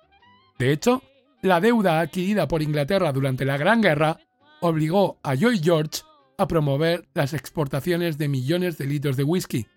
[0.60, 1.02] De hecho,
[1.42, 4.20] la deuda adquirida por Inglaterra durante la Gran Guerra
[4.62, 6.02] obligó a Joy George
[6.38, 9.68] a promover las exportaciones de millones de litros de whisky.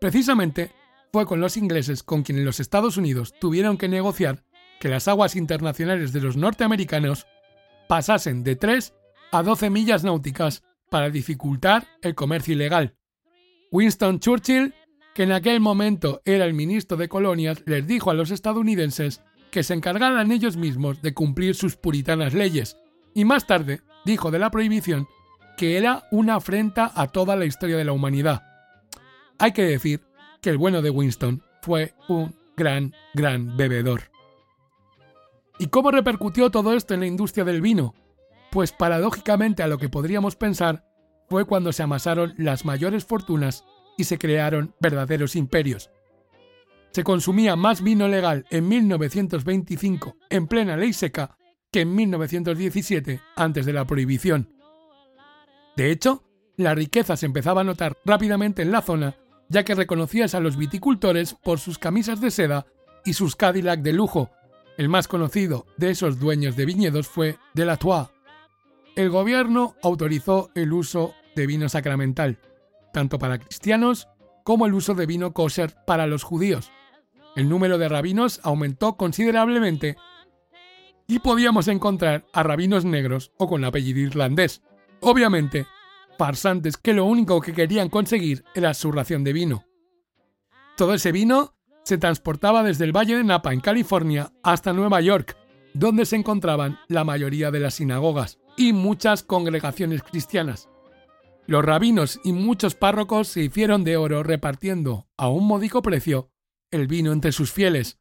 [0.00, 0.72] Precisamente
[1.12, 4.42] fue con los ingleses con quienes los Estados Unidos tuvieron que negociar
[4.80, 7.26] que las aguas internacionales de los norteamericanos
[7.88, 8.94] pasasen de 3
[9.30, 12.96] a 12 millas náuticas para dificultar el comercio ilegal.
[13.72, 14.74] Winston Churchill,
[15.14, 19.62] que en aquel momento era el ministro de Colonias, les dijo a los estadounidenses que
[19.62, 22.76] se encargaran ellos mismos de cumplir sus puritanas leyes,
[23.14, 25.08] y más tarde dijo de la prohibición
[25.56, 28.42] que era una afrenta a toda la historia de la humanidad.
[29.38, 30.02] Hay que decir
[30.42, 34.10] que el bueno de Winston fue un gran, gran bebedor.
[35.58, 37.94] ¿Y cómo repercutió todo esto en la industria del vino?
[38.50, 40.84] Pues paradójicamente a lo que podríamos pensar,
[41.32, 43.64] fue cuando se amasaron las mayores fortunas
[43.96, 45.90] y se crearon verdaderos imperios.
[46.90, 51.38] Se consumía más vino legal en 1925, en plena ley seca,
[51.70, 54.52] que en 1917, antes de la prohibición.
[55.74, 56.22] De hecho,
[56.58, 59.16] la riqueza se empezaba a notar rápidamente en la zona,
[59.48, 62.66] ya que reconocías a los viticultores por sus camisas de seda
[63.06, 64.28] y sus Cadillac de lujo.
[64.76, 68.10] El más conocido de esos dueños de viñedos fue Delatour.
[68.96, 72.38] El gobierno autorizó el uso de vino sacramental,
[72.92, 74.08] tanto para cristianos
[74.44, 76.70] como el uso de vino kosher para los judíos.
[77.36, 79.96] El número de rabinos aumentó considerablemente
[81.06, 84.62] y podíamos encontrar a rabinos negros o con apellido irlandés.
[85.00, 85.66] Obviamente,
[86.18, 89.64] farsantes que lo único que querían conseguir era su ración de vino.
[90.76, 95.36] Todo ese vino se transportaba desde el Valle de Napa en California hasta Nueva York,
[95.74, 100.68] donde se encontraban la mayoría de las sinagogas y muchas congregaciones cristianas.
[101.46, 106.30] Los rabinos y muchos párrocos se hicieron de oro repartiendo a un módico precio
[106.70, 107.98] el vino entre sus fieles.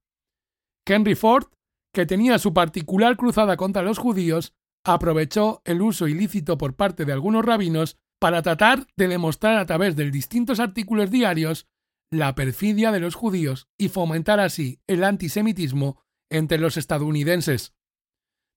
[0.86, 1.48] Henry Ford,
[1.94, 7.14] que tenía su particular cruzada contra los judíos, aprovechó el uso ilícito por parte de
[7.14, 11.68] algunos rabinos para tratar de demostrar a través de distintos artículos diarios
[12.12, 17.74] la perfidia de los judíos y fomentar así el antisemitismo entre los estadounidenses.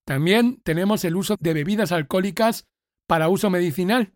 [0.06, 2.66] También tenemos el uso de bebidas alcohólicas
[3.06, 4.14] para uso medicinal,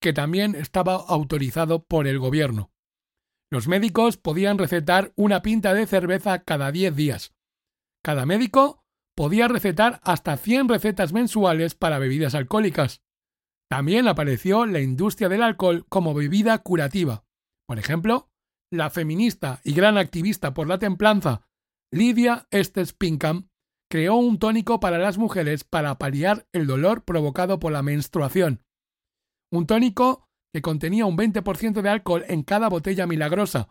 [0.00, 2.70] que también estaba autorizado por el gobierno.
[3.50, 7.34] Los médicos podían recetar una pinta de cerveza cada 10 días.
[8.02, 8.84] Cada médico
[9.16, 13.02] podía recetar hasta 100 recetas mensuales para bebidas alcohólicas.
[13.68, 17.24] También apareció la industria del alcohol como bebida curativa.
[17.66, 18.30] Por ejemplo,
[18.72, 21.42] la feminista y gran activista por la templanza
[21.92, 23.48] Lydia Estes Pinkham
[23.90, 28.62] creó un tónico para las mujeres para paliar el dolor provocado por la menstruación.
[29.52, 33.68] Un tónico que contenía un 20% de alcohol en cada botella milagrosa.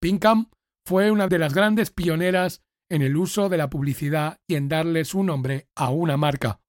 [0.00, 0.50] Pinkham
[0.84, 5.04] fue una de las grandes pioneras en el uso de la publicidad y en darle
[5.04, 6.60] su nombre a una marca.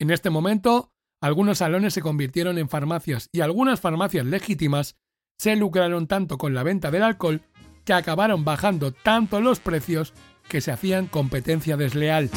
[0.00, 4.96] En este momento, algunos salones se convirtieron en farmacias y algunas farmacias legítimas
[5.38, 7.42] se lucraron tanto con la venta del alcohol
[7.84, 10.14] que acabaron bajando tanto los precios
[10.48, 12.30] que se hacían competencia desleal.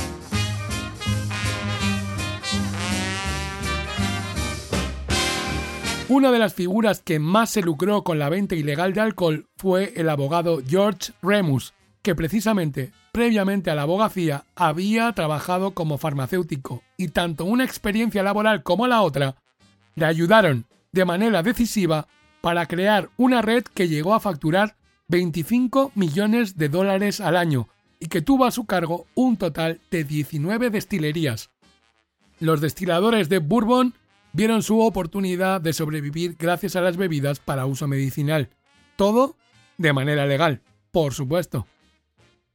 [6.10, 9.91] Una de las figuras que más se lucró con la venta ilegal de alcohol fue
[9.98, 17.10] el abogado George Remus, que precisamente previamente a la abogacía había trabajado como farmacéutico y
[17.10, 19.36] tanto una experiencia laboral como la otra
[19.96, 22.08] le ayudaron de manera decisiva
[22.39, 24.78] para crear una red que llegó a facturar
[25.10, 27.67] 25 millones de dólares al año
[28.00, 31.50] y que tuvo a su cargo un total de 19 destilerías.
[32.39, 33.93] Los destiladores de Bourbon
[34.38, 38.52] vieron su oportunidad de sobrevivir gracias a las bebidas para uso medicinal.
[38.95, 39.36] Todo
[39.80, 41.65] de manera legal, por supuesto.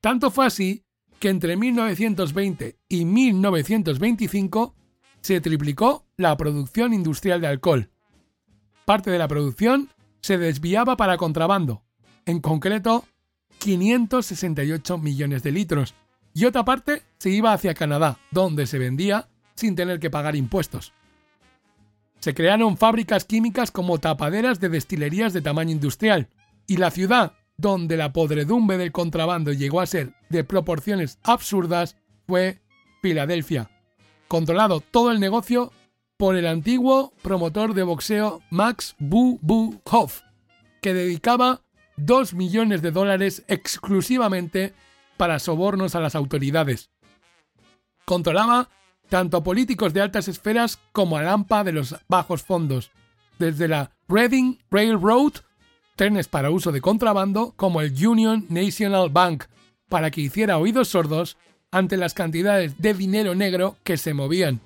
[0.01, 0.85] Tanto fue así
[1.19, 4.77] que entre 1920 y 1925
[5.23, 7.91] se triplicó la producción industrial de alcohol.
[8.85, 9.89] Parte de la producción
[10.21, 11.83] se desviaba para contrabando,
[12.27, 13.05] en concreto
[13.59, 15.97] 568 millones de litros,
[16.33, 20.93] y otra parte se iba hacia Canadá, donde se vendía sin tener que pagar impuestos.
[22.23, 26.29] Se crearon fábricas químicas como tapaderas de destilerías de tamaño industrial,
[26.69, 31.97] y la ciudad donde la podredumbre del contrabando llegó a ser de proporciones absurdas
[32.29, 32.63] fue
[33.03, 33.73] Filadelfia,
[34.29, 35.73] controlado todo el negocio
[36.17, 40.21] por el antiguo promotor de boxeo Max Bu Bu Hoff,
[40.81, 41.63] que dedicaba
[41.97, 44.75] 2 millones de dólares exclusivamente
[45.17, 46.89] para sobornos a las autoridades.
[48.05, 48.69] Controlaba
[49.13, 52.93] tanto a políticos de altas esferas como a Lampa de los bajos fondos,
[53.39, 55.35] desde la Reading Railroad,
[55.97, 59.45] trenes para uso de contrabando, como el Union National Bank,
[59.91, 61.37] para que hiciera oídos sordos
[61.71, 64.63] ante las cantidades de dinero negro que se movían.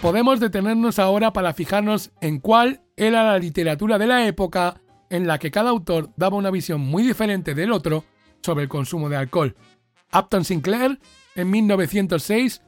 [0.00, 5.38] podemos detenernos ahora para fijarnos en cuál era la literatura de la época en la
[5.38, 8.04] que cada autor daba una visión muy diferente del otro
[8.42, 9.56] sobre el consumo de alcohol.
[10.12, 10.98] Upton Sinclair,
[11.34, 12.62] en 1906,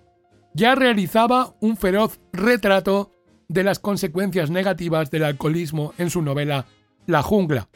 [0.55, 3.13] ya realizaba un feroz retrato
[3.49, 6.67] de las consecuencias negativas del alcoholismo en su novela
[7.07, 7.69] La jungla.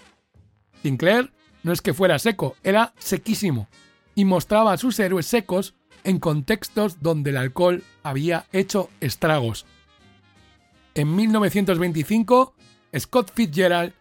[0.83, 3.69] Sinclair no es que fuera seco, era sequísimo,
[4.15, 5.75] y mostraba a sus héroes secos
[6.05, 9.67] en contextos donde el alcohol había hecho estragos.
[10.95, 12.55] En 1925,
[12.97, 13.95] Scott Fitzgerald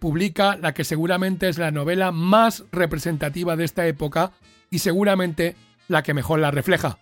[0.00, 4.32] publica la que seguramente es la novela más representativa de esta época
[4.70, 5.54] y seguramente
[5.86, 6.98] la que mejor la refleja.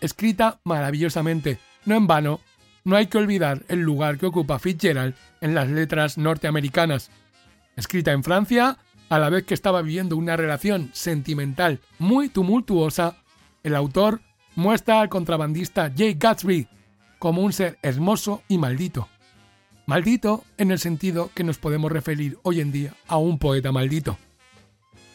[0.00, 2.40] Escrita maravillosamente, no en vano,
[2.84, 7.10] no hay que olvidar el lugar que ocupa Fitzgerald en las letras norteamericanas.
[7.76, 8.78] Escrita en Francia,
[9.08, 13.16] a la vez que estaba viviendo una relación sentimental muy tumultuosa
[13.62, 14.20] el autor
[14.54, 16.68] muestra al contrabandista Jay Gatsby
[17.18, 19.08] como un ser hermoso y maldito.
[19.86, 24.16] Maldito en el sentido que nos podemos referir hoy en día a un poeta maldito.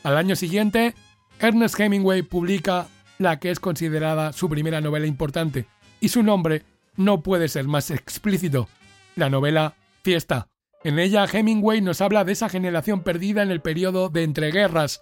[0.03, 0.93] Al año siguiente,
[1.39, 2.87] Ernest Hemingway publica
[3.17, 5.65] la que es considerada su primera novela importante,
[5.99, 6.63] y su nombre
[6.95, 8.67] no puede ser más explícito,
[9.15, 10.47] la novela Fiesta,
[10.83, 15.01] En ella Hemingway nos habla de esa generación perdida en el periodo de entreguerras,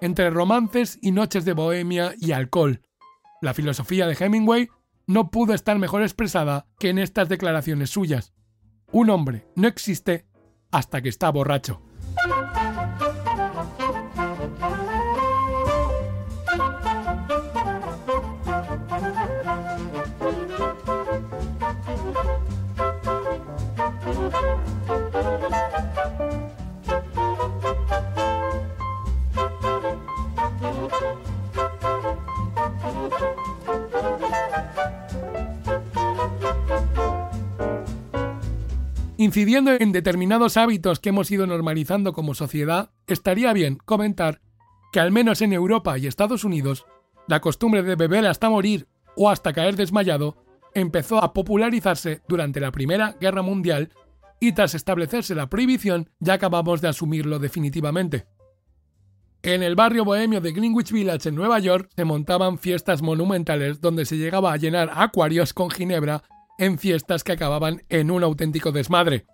[0.00, 2.80] entre romances y noches de bohemia y alcohol.
[3.40, 4.68] La filosofía de Hemingway
[5.06, 8.32] no pudo estar mejor expresada que en estas declaraciones suyas.
[8.92, 10.26] Un hombre no existe
[10.72, 11.80] hasta que está borracho.
[39.20, 44.40] Incidiendo en determinados hábitos que hemos ido normalizando como sociedad, estaría bien comentar
[44.92, 46.86] que al menos en Europa y Estados Unidos,
[47.28, 50.42] la costumbre de beber hasta morir o hasta caer desmayado
[50.72, 53.92] empezó a popularizarse durante la Primera Guerra Mundial
[54.40, 58.24] y tras establecerse la prohibición ya acabamos de asumirlo definitivamente.
[59.42, 64.06] En el barrio bohemio de Greenwich Village en Nueva York se montaban fiestas monumentales donde
[64.06, 66.22] se llegaba a llenar acuarios con ginebra
[66.60, 69.26] en fiestas que acababan en un auténtico desmadre.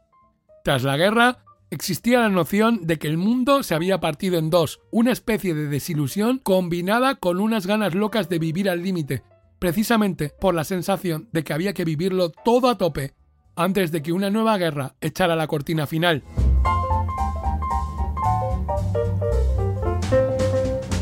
[0.64, 4.80] Tras la guerra, existía la noción de que el mundo se había partido en dos,
[4.92, 9.24] una especie de desilusión combinada con unas ganas locas de vivir al límite,
[9.58, 13.14] precisamente por la sensación de que había que vivirlo todo a tope
[13.56, 16.22] antes de que una nueva guerra echara la cortina final.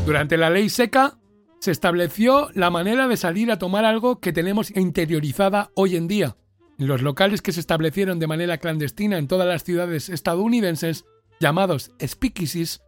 [0.05, 1.17] Durante la ley seca,
[1.65, 6.37] se estableció la manera de salir a tomar algo que tenemos interiorizada hoy en día.
[6.77, 11.05] Los locales que se establecieron de manera clandestina en todas las ciudades estadounidenses,
[11.39, 12.83] llamados speakeasies,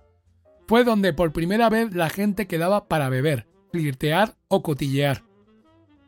[0.67, 5.23] fue donde por primera vez la gente quedaba para beber, flirtear o cotillear.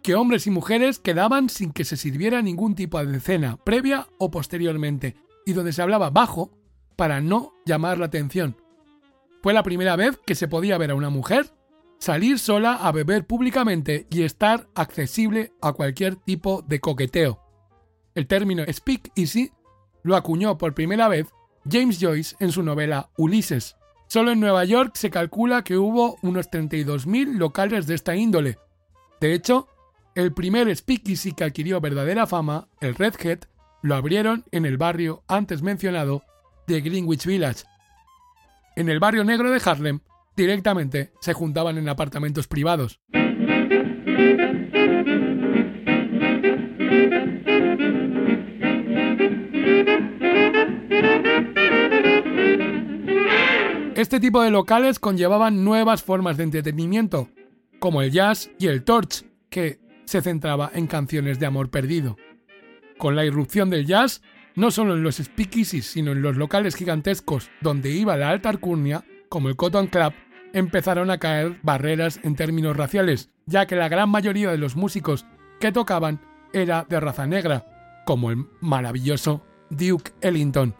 [0.03, 4.29] Que hombres y mujeres quedaban sin que se sirviera ningún tipo de cena, previa o
[4.29, 6.51] posteriormente, y donde se hablaba bajo
[6.95, 8.57] para no llamar la atención.
[9.41, 11.51] Fue la primera vez que se podía ver a una mujer
[11.99, 17.41] salir sola a beber públicamente y estar accesible a cualquier tipo de coqueteo.
[18.15, 19.51] El término speak easy
[20.01, 21.27] lo acuñó por primera vez
[21.69, 23.75] James Joyce en su novela Ulises.
[24.07, 28.57] Solo en Nueva York se calcula que hubo unos 32.000 locales de esta índole.
[29.21, 29.67] De hecho,
[30.15, 33.41] el primer speakeasy que adquirió verdadera fama, el Redhead,
[33.81, 36.23] lo abrieron en el barrio antes mencionado
[36.65, 37.65] de Greenwich Village.
[38.75, 39.99] En el barrio negro de Harlem
[40.41, 42.99] directamente se juntaban en apartamentos privados.
[53.95, 57.29] Este tipo de locales conllevaban nuevas formas de entretenimiento,
[57.79, 62.15] como el jazz y el torch, que se centraba en canciones de amor perdido.
[62.97, 64.21] Con la irrupción del jazz,
[64.55, 69.03] no solo en los speakeasies, sino en los locales gigantescos donde iba la alta alcurnia,
[69.27, 70.13] como el Cotton Club,
[70.53, 75.25] empezaron a caer barreras en términos raciales, ya que la gran mayoría de los músicos
[75.59, 76.21] que tocaban
[76.53, 80.75] era de raza negra, como el maravilloso Duke Ellington.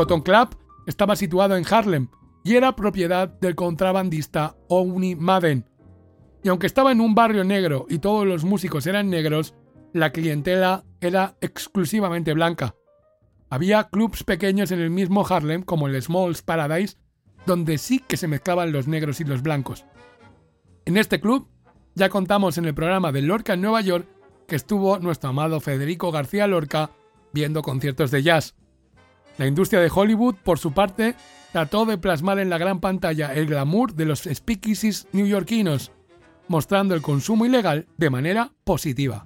[0.00, 2.08] Cotton Club estaba situado en Harlem
[2.42, 5.66] y era propiedad del contrabandista Owney Madden.
[6.42, 9.54] Y aunque estaba en un barrio negro y todos los músicos eran negros,
[9.92, 12.76] la clientela era exclusivamente blanca.
[13.50, 16.96] Había clubs pequeños en el mismo Harlem, como el Smalls Paradise,
[17.44, 19.84] donde sí que se mezclaban los negros y los blancos.
[20.86, 21.46] En este club
[21.94, 24.08] ya contamos en el programa de Lorca en Nueva York
[24.48, 26.90] que estuvo nuestro amado Federico García Lorca
[27.34, 28.54] viendo conciertos de jazz.
[29.40, 31.14] La industria de Hollywood, por su parte,
[31.50, 35.92] trató de plasmar en la gran pantalla el glamour de los speakeasies neoyorquinos,
[36.46, 39.24] mostrando el consumo ilegal de manera positiva.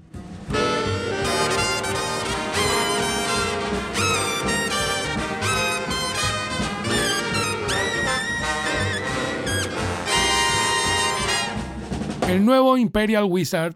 [12.29, 13.75] El nuevo Imperial Wizard,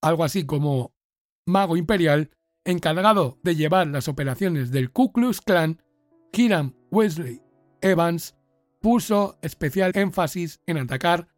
[0.00, 0.92] algo así como
[1.46, 2.30] mago imperial,
[2.70, 5.82] encargado de llevar las operaciones del Ku Klux Klan,
[6.32, 7.42] Hiram Wesley
[7.80, 8.34] Evans
[8.80, 11.28] puso especial énfasis en atacar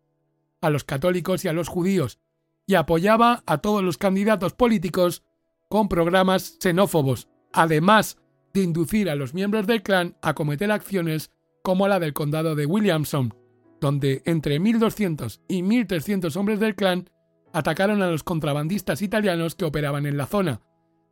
[0.61, 2.19] a los católicos y a los judíos
[2.67, 5.23] y apoyaba a todos los candidatos políticos
[5.69, 8.19] con programas xenófobos, además
[8.55, 11.31] de inducir a los miembros del clan a cometer acciones
[11.63, 13.35] como la del condado de Williamson,
[13.81, 17.11] donde entre 1200 y 1300 hombres del clan
[17.53, 20.61] atacaron a los contrabandistas italianos que operaban en la zona,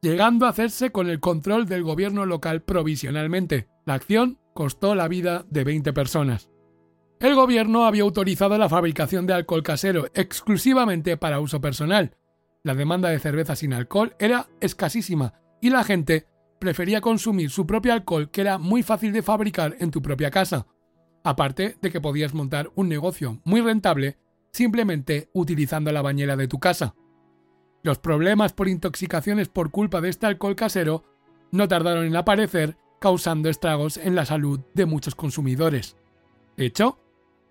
[0.03, 3.69] llegando a hacerse con el control del gobierno local provisionalmente.
[3.85, 6.51] La acción costó la vida de 20 personas.
[7.21, 12.17] El gobierno había autorizado la fabricación de alcohol casero exclusivamente para uso personal.
[12.63, 16.27] La demanda de cerveza sin alcohol era escasísima y la gente
[16.59, 20.67] prefería consumir su propio alcohol que era muy fácil de fabricar en tu propia casa.
[21.23, 24.19] Aparte de que podías montar un negocio muy rentable
[24.53, 26.95] simplemente utilizando la bañera de tu casa.
[27.83, 31.05] Los problemas por intoxicaciones por culpa de este alcohol casero
[31.51, 35.97] no tardaron en aparecer, causando estragos en la salud de muchos consumidores.
[36.57, 36.99] De hecho,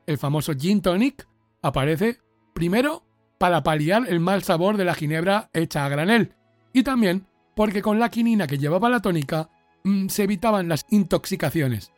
[0.05, 1.27] el famoso gin tonic
[1.61, 2.19] aparece
[2.53, 3.03] primero
[3.37, 6.35] para paliar el mal sabor de la ginebra hecha a granel
[6.73, 7.25] y también
[7.55, 9.49] porque con la quinina que llevaba la tónica
[9.83, 11.91] mm, se evitaban las intoxicaciones.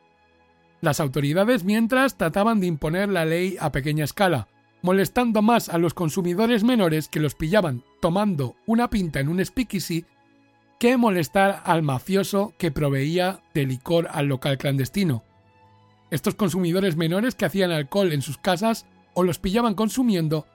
[0.80, 4.48] Las autoridades mientras trataban de imponer la ley a pequeña escala,
[4.82, 10.06] molestando más a los consumidores menores que los pillaban tomando una pinta en un speakeasy
[10.80, 15.24] que molestar al mafioso que proveía de licor al local clandestino.
[16.10, 20.48] Estos consumidores menores que hacían alcohol en sus casas o los pillaban consumiendo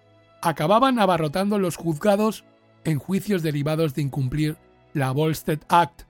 [0.43, 2.45] acababan abarrotando los juzgados
[2.85, 4.57] en juicios derivados de incumplir
[4.93, 6.03] la Volstead Act,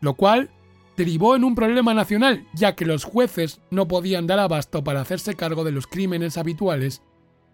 [0.00, 0.50] lo cual
[0.96, 5.34] derivó en un problema nacional, ya que los jueces no podían dar abasto para hacerse
[5.34, 7.02] cargo de los crímenes habituales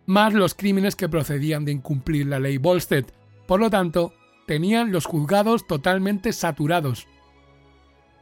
[0.07, 3.05] más los crímenes que procedían de incumplir la ley Volstead.
[3.47, 4.15] Por lo tanto,
[4.47, 7.07] tenían los juzgados totalmente saturados.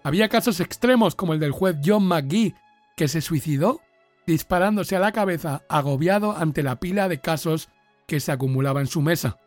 [0.02, 2.54] Había casos extremos como el del juez John McGee,
[2.96, 3.80] que se suicidó
[4.26, 7.68] disparándose a la cabeza agobiado ante la pila de casos
[8.06, 9.38] que se acumulaba en su mesa.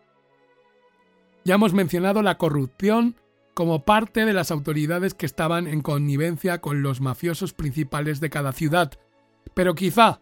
[1.44, 3.16] Ya hemos mencionado la corrupción
[3.54, 8.52] como parte de las autoridades que estaban en connivencia con los mafiosos principales de cada
[8.52, 8.92] ciudad,
[9.54, 10.22] pero quizá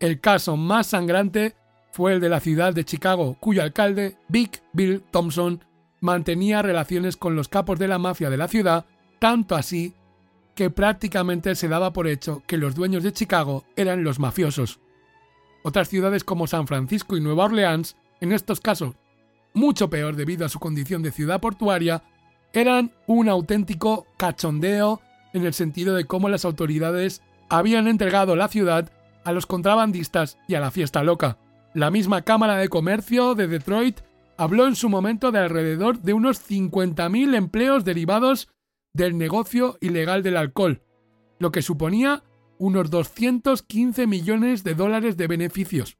[0.00, 1.54] el caso más sangrante
[1.92, 5.64] fue el de la ciudad de Chicago, cuyo alcalde, Big Bill Thompson,
[6.00, 8.84] mantenía relaciones con los capos de la mafia de la ciudad,
[9.18, 9.94] tanto así
[10.54, 14.80] que prácticamente se daba por hecho que los dueños de Chicago eran los mafiosos.
[15.62, 18.94] Otras ciudades como San Francisco y Nueva Orleans, en estos casos
[19.56, 22.02] mucho peor debido a su condición de ciudad portuaria,
[22.52, 25.00] eran un auténtico cachondeo
[25.32, 28.92] en el sentido de cómo las autoridades habían entregado la ciudad
[29.26, 31.38] a los contrabandistas y a la fiesta loca.
[31.74, 34.00] La misma Cámara de Comercio de Detroit
[34.38, 38.48] habló en su momento de alrededor de unos 50.000 empleos derivados
[38.92, 40.82] del negocio ilegal del alcohol,
[41.40, 42.22] lo que suponía
[42.58, 45.98] unos 215 millones de dólares de beneficios.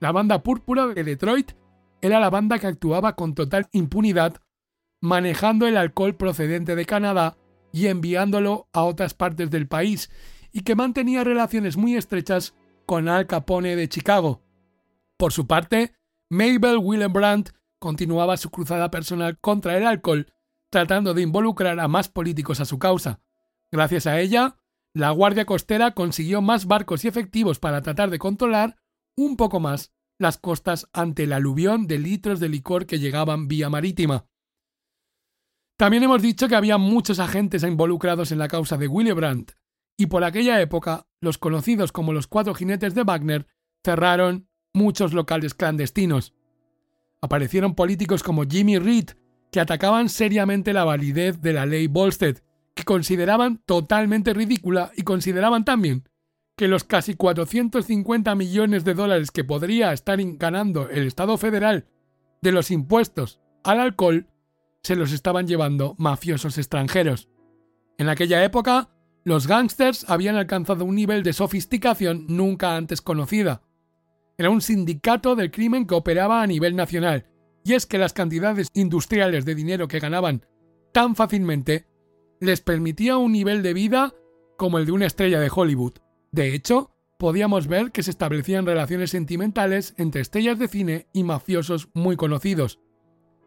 [0.00, 1.52] La banda púrpura de Detroit
[2.00, 4.42] era la banda que actuaba con total impunidad,
[5.00, 7.36] manejando el alcohol procedente de Canadá
[7.72, 10.10] y enviándolo a otras partes del país,
[10.52, 12.54] y que mantenía relaciones muy estrechas
[12.86, 14.42] con Al Capone de Chicago.
[15.16, 15.94] Por su parte,
[16.30, 17.12] Mabel Willem
[17.78, 20.32] continuaba su cruzada personal contra el alcohol,
[20.70, 23.20] tratando de involucrar a más políticos a su causa.
[23.70, 24.56] Gracias a ella,
[24.94, 28.76] la Guardia Costera consiguió más barcos y efectivos para tratar de controlar
[29.16, 33.68] un poco más las costas ante el aluvión de litros de licor que llegaban vía
[33.70, 34.26] marítima.
[35.76, 39.52] También hemos dicho que había muchos agentes involucrados en la causa de Willy Brandt,
[40.02, 43.46] y por aquella época los conocidos como los cuatro jinetes de Wagner
[43.84, 46.34] cerraron muchos locales clandestinos.
[47.20, 49.10] Aparecieron políticos como Jimmy Reed,
[49.52, 52.38] que atacaban seriamente la validez de la ley Volstead,
[52.74, 56.08] que consideraban totalmente ridícula y consideraban también
[56.56, 61.86] que los casi 450 millones de dólares que podría estar ganando el Estado federal
[62.40, 64.26] de los impuestos al alcohol
[64.82, 67.28] se los estaban llevando mafiosos extranjeros.
[67.98, 68.91] En aquella época,
[69.24, 73.62] los gángsters habían alcanzado un nivel de sofisticación nunca antes conocida.
[74.36, 77.26] Era un sindicato del crimen que operaba a nivel nacional,
[77.64, 80.44] y es que las cantidades industriales de dinero que ganaban
[80.92, 81.86] tan fácilmente
[82.40, 84.14] les permitía un nivel de vida
[84.56, 85.94] como el de una estrella de Hollywood.
[86.32, 91.88] De hecho, podíamos ver que se establecían relaciones sentimentales entre estrellas de cine y mafiosos
[91.94, 92.80] muy conocidos.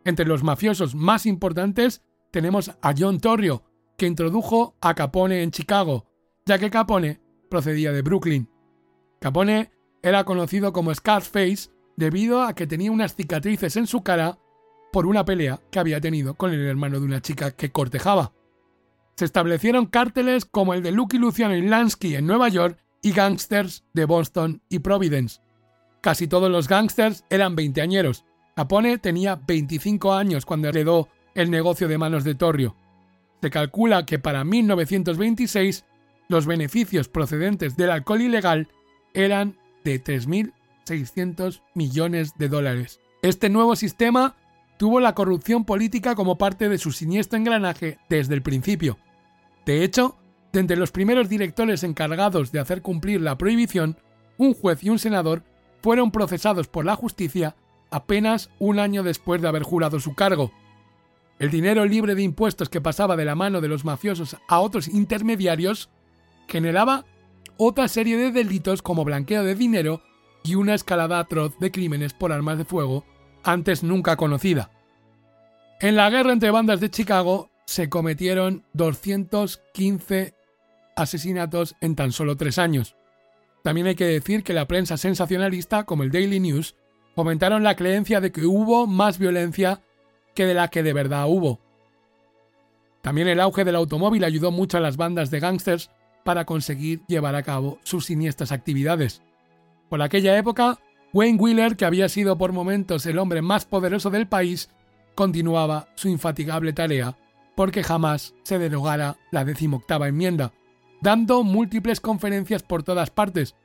[0.05, 3.63] Entre los mafiosos más importantes tenemos a John Torrio,
[3.97, 6.05] que introdujo a Capone en Chicago,
[6.45, 7.19] ya que Capone
[7.49, 8.49] procedía de Brooklyn.
[9.19, 9.71] Capone
[10.03, 14.37] era conocido como Scarface debido a que tenía unas cicatrices en su cara
[14.91, 18.33] por una pelea que había tenido con el hermano de una chica que cortejaba.
[19.15, 23.85] Se establecieron cárteles como el de Lucky Luciano y Lansky en Nueva York y gangsters
[23.93, 25.41] de Boston y Providence.
[26.01, 28.25] Casi todos los gangsters eran veinteañeros.
[28.55, 32.75] Capone tenía 25 años cuando heredó el negocio de manos de Torrio.
[33.41, 35.85] Se calcula que para 1926
[36.27, 38.69] los beneficios procedentes del alcohol ilegal
[39.13, 42.99] eran de 3.600 millones de dólares.
[43.21, 44.35] Este nuevo sistema
[44.77, 48.97] tuvo la corrupción política como parte de su siniestro engranaje desde el principio.
[49.65, 50.17] De hecho,
[50.51, 53.97] de entre los primeros directores encargados de hacer cumplir la prohibición,
[54.37, 55.43] un juez y un senador
[55.81, 57.55] fueron procesados por la justicia
[57.91, 60.51] apenas un año después de haber jurado su cargo.
[61.39, 64.87] El dinero libre de impuestos que pasaba de la mano de los mafiosos a otros
[64.87, 65.89] intermediarios
[66.47, 67.05] generaba
[67.57, 70.01] otra serie de delitos como blanqueo de dinero
[70.43, 73.05] y una escalada atroz de crímenes por armas de fuego
[73.43, 74.71] antes nunca conocida.
[75.81, 80.33] En la guerra entre bandas de Chicago se cometieron 215
[80.95, 82.95] asesinatos en tan solo tres años.
[83.63, 86.75] También hay que decir que la prensa sensacionalista, como el Daily News,
[87.15, 89.81] fomentaron la creencia de que hubo más violencia
[90.35, 91.59] que de la que de verdad hubo.
[93.01, 95.89] También el auge del automóvil ayudó mucho a las bandas de gángsters
[96.23, 99.21] para conseguir llevar a cabo sus siniestras actividades.
[99.89, 100.79] Por aquella época,
[101.13, 104.69] Wayne Wheeler, que había sido por momentos el hombre más poderoso del país,
[105.15, 107.15] continuaba su infatigable tarea
[107.55, 110.51] porque jamás se derogara la decimoctava enmienda,
[111.01, 113.55] dando múltiples conferencias por todas partes,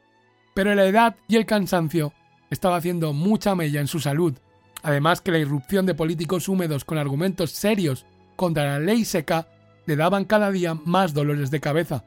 [0.54, 2.12] pero la edad y el cansancio
[2.50, 4.38] estaba haciendo mucha mella en su salud,
[4.82, 8.06] además que la irrupción de políticos húmedos con argumentos serios
[8.36, 9.48] contra la ley seca
[9.86, 12.04] le daban cada día más dolores de cabeza,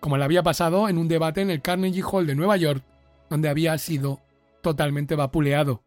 [0.00, 2.82] como le había pasado en un debate en el Carnegie Hall de Nueva York,
[3.28, 4.20] donde había sido
[4.62, 5.84] totalmente vapuleado.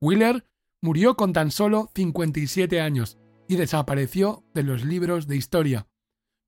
[0.00, 0.44] Wheeler
[0.82, 5.86] murió con tan solo 57 años y desapareció de los libros de historia.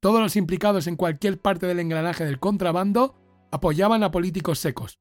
[0.00, 3.14] Todos los implicados en cualquier parte del engranaje del contrabando
[3.50, 4.98] apoyaban a políticos secos.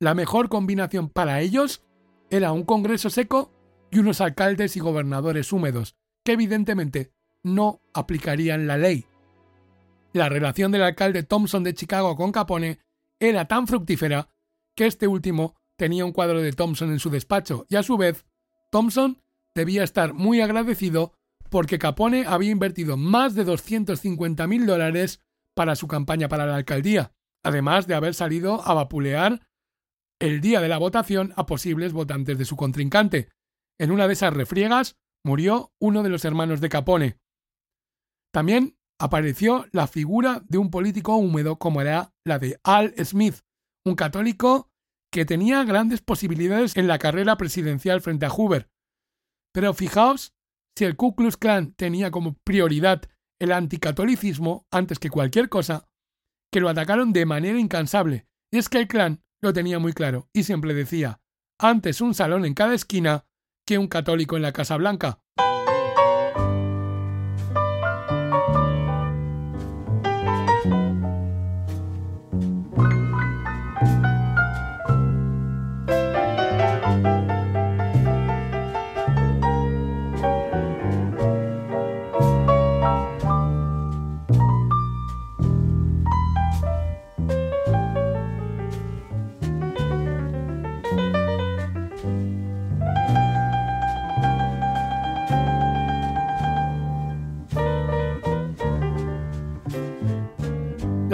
[0.00, 1.82] La mejor combinación para ellos
[2.30, 3.53] era un Congreso seco
[3.94, 9.06] y unos alcaldes y gobernadores húmedos, que evidentemente no aplicarían la ley.
[10.12, 12.80] La relación del alcalde Thompson de Chicago con Capone
[13.20, 14.28] era tan fructífera
[14.74, 18.24] que este último tenía un cuadro de Thompson en su despacho y a su vez
[18.70, 19.22] Thompson
[19.54, 21.12] debía estar muy agradecido
[21.50, 25.20] porque Capone había invertido más de 250 mil dólares
[25.54, 27.12] para su campaña para la alcaldía,
[27.44, 29.40] además de haber salido a vapulear
[30.18, 33.28] el día de la votación a posibles votantes de su contrincante.
[33.78, 37.18] En una de esas refriegas murió uno de los hermanos de Capone.
[38.32, 43.40] También apareció la figura de un político húmedo como era la de Al Smith,
[43.84, 44.70] un católico
[45.12, 48.68] que tenía grandes posibilidades en la carrera presidencial frente a Hoover.
[49.52, 50.34] Pero fijaos
[50.76, 53.02] si el Ku Klux Klan tenía como prioridad
[53.40, 55.88] el anticatolicismo antes que cualquier cosa,
[56.52, 60.28] que lo atacaron de manera incansable, y es que el clan lo tenía muy claro
[60.32, 61.20] y siempre decía,
[61.60, 63.26] antes un salón en cada esquina
[63.64, 65.20] que un católico en la Casa Blanca.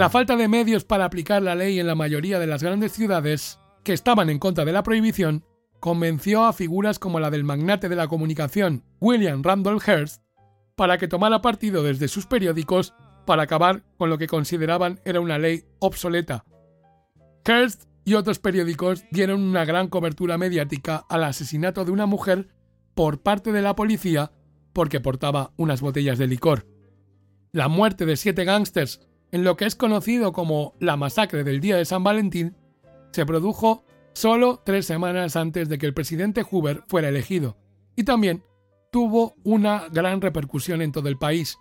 [0.01, 3.59] La falta de medios para aplicar la ley en la mayoría de las grandes ciudades,
[3.83, 5.45] que estaban en contra de la prohibición,
[5.79, 10.23] convenció a figuras como la del magnate de la comunicación William Randolph Hearst
[10.75, 12.95] para que tomara partido desde sus periódicos
[13.27, 16.45] para acabar con lo que consideraban era una ley obsoleta.
[17.45, 22.47] Hearst y otros periódicos dieron una gran cobertura mediática al asesinato de una mujer
[22.95, 24.31] por parte de la policía
[24.73, 26.65] porque portaba unas botellas de licor.
[27.51, 28.99] La muerte de siete gángsters
[29.31, 32.57] en lo que es conocido como la masacre del día de San Valentín,
[33.11, 37.57] se produjo solo tres semanas antes de que el presidente Hoover fuera elegido,
[37.95, 38.43] y también
[38.91, 41.57] tuvo una gran repercusión en todo el país.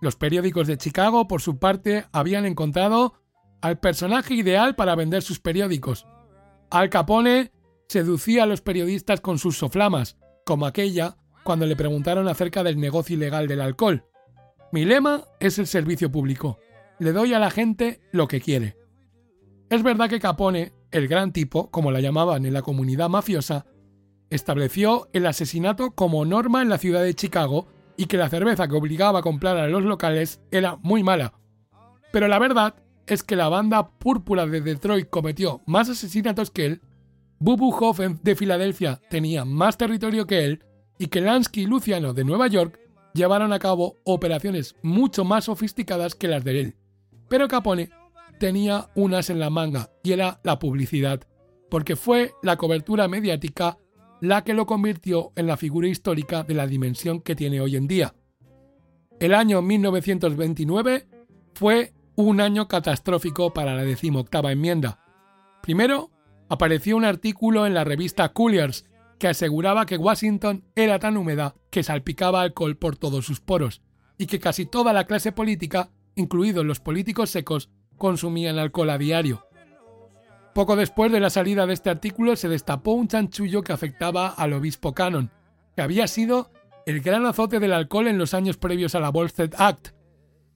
[0.00, 3.14] Los periódicos de Chicago, por su parte, habían encontrado
[3.62, 6.06] al personaje ideal para vender sus periódicos.
[6.70, 7.52] Al Capone
[7.88, 13.16] seducía a los periodistas con sus soflamas, como aquella cuando le preguntaron acerca del negocio
[13.16, 14.04] ilegal del alcohol.
[14.72, 16.58] Mi lema es el servicio público
[17.04, 18.78] le doy a la gente lo que quiere.
[19.68, 23.66] Es verdad que Capone, el gran tipo, como la llamaban en la comunidad mafiosa,
[24.30, 27.66] estableció el asesinato como norma en la ciudad de Chicago
[27.98, 31.34] y que la cerveza que obligaba a comprar a los locales era muy mala.
[32.10, 32.76] Pero la verdad
[33.06, 36.80] es que la banda púrpura de Detroit cometió más asesinatos que él,
[37.38, 40.64] Bubu Hoffen de Filadelfia tenía más territorio que él
[40.98, 42.80] y que Lansky y Luciano de Nueva York
[43.12, 46.76] llevaron a cabo operaciones mucho más sofisticadas que las de él
[47.34, 47.90] pero Capone
[48.38, 51.26] tenía unas en la manga y era la publicidad,
[51.68, 53.76] porque fue la cobertura mediática
[54.20, 57.88] la que lo convirtió en la figura histórica de la dimensión que tiene hoy en
[57.88, 58.14] día.
[59.18, 61.08] El año 1929
[61.54, 65.00] fue un año catastrófico para la decimoctava enmienda.
[65.60, 66.12] Primero,
[66.48, 68.84] apareció un artículo en la revista Cooliers
[69.18, 73.82] que aseguraba que Washington era tan húmeda que salpicaba alcohol por todos sus poros
[74.18, 79.46] y que casi toda la clase política, incluidos los políticos secos, consumían alcohol a diario.
[80.54, 84.52] Poco después de la salida de este artículo se destapó un chanchullo que afectaba al
[84.52, 85.30] obispo Cannon,
[85.74, 86.50] que había sido
[86.86, 89.88] el gran azote del alcohol en los años previos a la Volstead Act,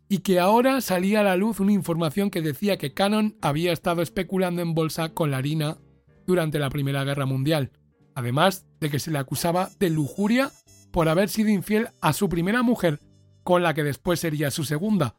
[0.09, 4.01] y que ahora salía a la luz una información que decía que Cannon había estado
[4.01, 5.79] especulando en bolsa con la harina
[6.27, 7.73] durante la Primera Guerra Mundial,
[8.15, 10.51] además de que se le acusaba de lujuria
[10.93, 13.01] por haber sido infiel a su primera mujer,
[13.43, 15.17] con la que después sería su segunda,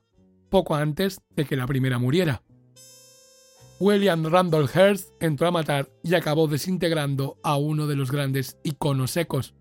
[0.49, 2.43] poco antes de que la primera muriera.
[3.79, 9.11] William Randolph Hearst entró a matar y acabó desintegrando a uno de los grandes iconos
[9.11, 9.55] secos.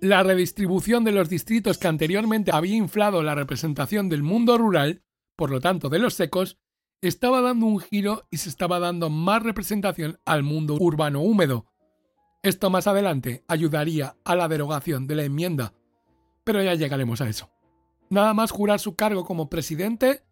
[0.00, 5.02] La redistribución de los distritos que anteriormente había inflado la representación del mundo rural,
[5.36, 6.58] por lo tanto de los secos,
[7.00, 11.66] estaba dando un giro y se estaba dando más representación al mundo urbano húmedo.
[12.42, 15.74] Esto más adelante ayudaría a la derogación de la enmienda,
[16.42, 17.50] pero ya llegaremos a eso.
[18.08, 20.24] Nada más jurar su cargo como presidente,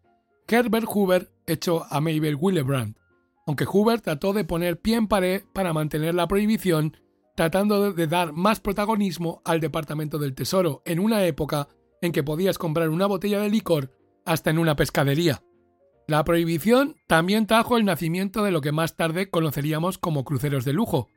[0.49, 2.97] Herbert Hoover echó a Mabel Willebrand,
[3.45, 6.97] aunque Hoover trató de poner pie en pared para mantener la prohibición
[7.35, 11.69] tratando de dar más protagonismo al Departamento del Tesoro en una época
[12.01, 13.95] en que podías comprar una botella de licor
[14.25, 15.41] hasta en una pescadería.
[16.07, 20.73] La prohibición también trajo el nacimiento de lo que más tarde conoceríamos como cruceros de
[20.73, 21.07] lujo.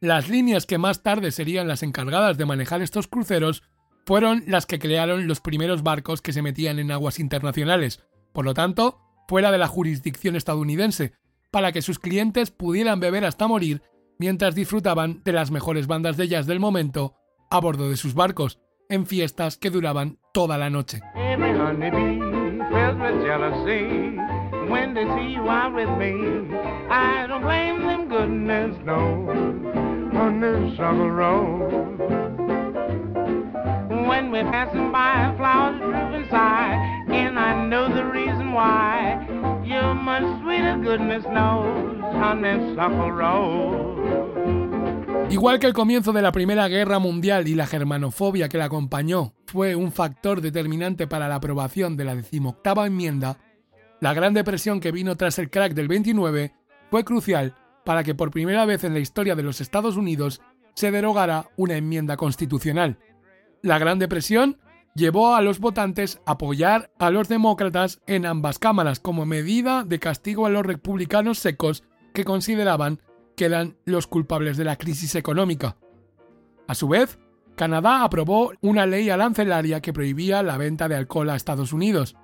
[0.00, 3.62] Las líneas que más tarde serían las encargadas de manejar estos cruceros
[4.04, 8.02] fueron las que crearon los primeros barcos que se metían en aguas internacionales,
[8.32, 11.12] por lo tanto, fuera de la jurisdicción estadounidense,
[11.50, 13.82] para que sus clientes pudieran beber hasta morir
[14.18, 17.14] mientras disfrutaban de las mejores bandas de jazz del momento
[17.50, 21.00] a bordo de sus barcos, en fiestas que duraban toda la noche.
[24.68, 24.94] When
[37.12, 39.26] and I know the reason why.
[39.64, 44.00] You're much sweeter, goodness knows, honeysuckle rose.
[45.30, 49.32] Igual que el comienzo de la Primera Guerra Mundial y la germanofobia que la acompañó
[49.46, 53.38] fue un factor determinante para la aprobación de la decimoctava enmienda,
[54.00, 56.52] la Gran Depresión que vino tras el crack del 29
[56.90, 57.54] fue crucial
[57.84, 60.40] para que por primera vez en la historia de los Estados Unidos
[60.74, 62.98] se derogara una enmienda constitucional.
[63.62, 64.58] La Gran Depresión
[65.00, 69.98] llevó a los votantes a apoyar a los demócratas en ambas cámaras como medida de
[69.98, 71.82] castigo a los republicanos secos
[72.12, 73.00] que consideraban
[73.34, 75.78] quedan los culpables de la crisis económica.
[76.68, 77.18] A su vez,
[77.56, 82.14] Canadá aprobó una ley arancelaria que prohibía la venta de alcohol a Estados Unidos.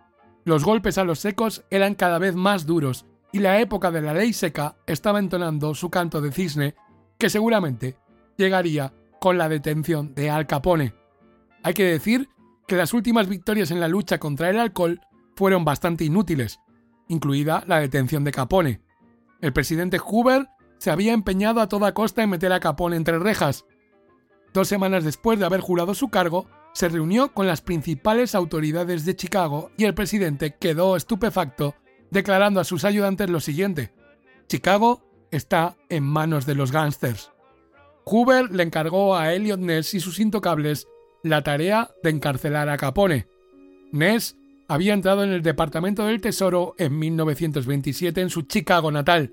[0.44, 4.12] Los golpes a los secos eran cada vez más duros y la época de la
[4.12, 6.74] ley seca estaba entonando su canto de cisne,
[7.18, 7.96] que seguramente
[8.36, 10.94] llegaría con la detención de Al Capone.
[11.62, 12.28] Hay que decir
[12.66, 15.00] que las últimas victorias en la lucha contra el alcohol
[15.34, 16.60] fueron bastante inútiles,
[17.08, 18.80] incluida la detención de Capone.
[19.40, 20.48] El presidente Hoover
[20.78, 23.64] se había empeñado a toda costa en meter a Capone entre rejas.
[24.52, 29.16] Dos semanas después de haber jurado su cargo, se reunió con las principales autoridades de
[29.16, 31.74] Chicago y el presidente quedó estupefacto,
[32.10, 33.94] declarando a sus ayudantes lo siguiente:
[34.48, 37.32] Chicago está en manos de los gángsters.
[38.04, 40.86] Hoover le encargó a Elliot Ness y sus intocables
[41.22, 43.26] la tarea de encarcelar a Capone.
[43.92, 44.36] Ness
[44.68, 49.32] había entrado en el Departamento del Tesoro en 1927 en su Chicago natal,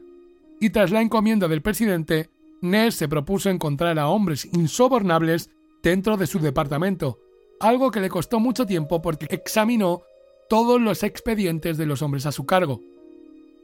[0.60, 2.30] y tras la encomienda del presidente,
[2.62, 5.50] Ness se propuso encontrar a hombres insobornables
[5.82, 7.20] dentro de su departamento,
[7.60, 10.04] algo que le costó mucho tiempo porque examinó
[10.50, 12.80] todos los expedientes de los hombres a su cargo.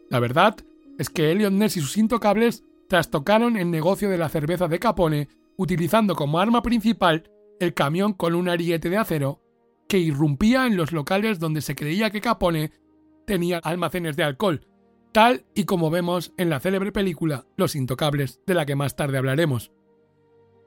[0.10, 0.58] La verdad
[0.98, 5.30] es que Elliot Ness y sus intocables trastocaron el negocio de la cerveza de Capone
[5.56, 7.30] utilizando como arma principal
[7.60, 9.42] el camión con un ariete de acero
[9.88, 12.72] que irrumpía en los locales donde se creía que Capone
[13.26, 14.68] tenía almacenes de alcohol,
[15.12, 19.18] tal y como vemos en la célebre película Los Intocables, de la que más tarde
[19.18, 19.72] hablaremos.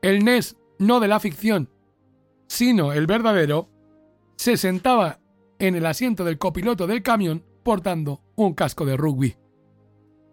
[0.02, 1.70] El Ness, no de la ficción,
[2.48, 3.70] sino el verdadero,
[4.36, 5.20] se sentaba
[5.58, 9.36] en el asiento del copiloto del camión portando un casco de rugby.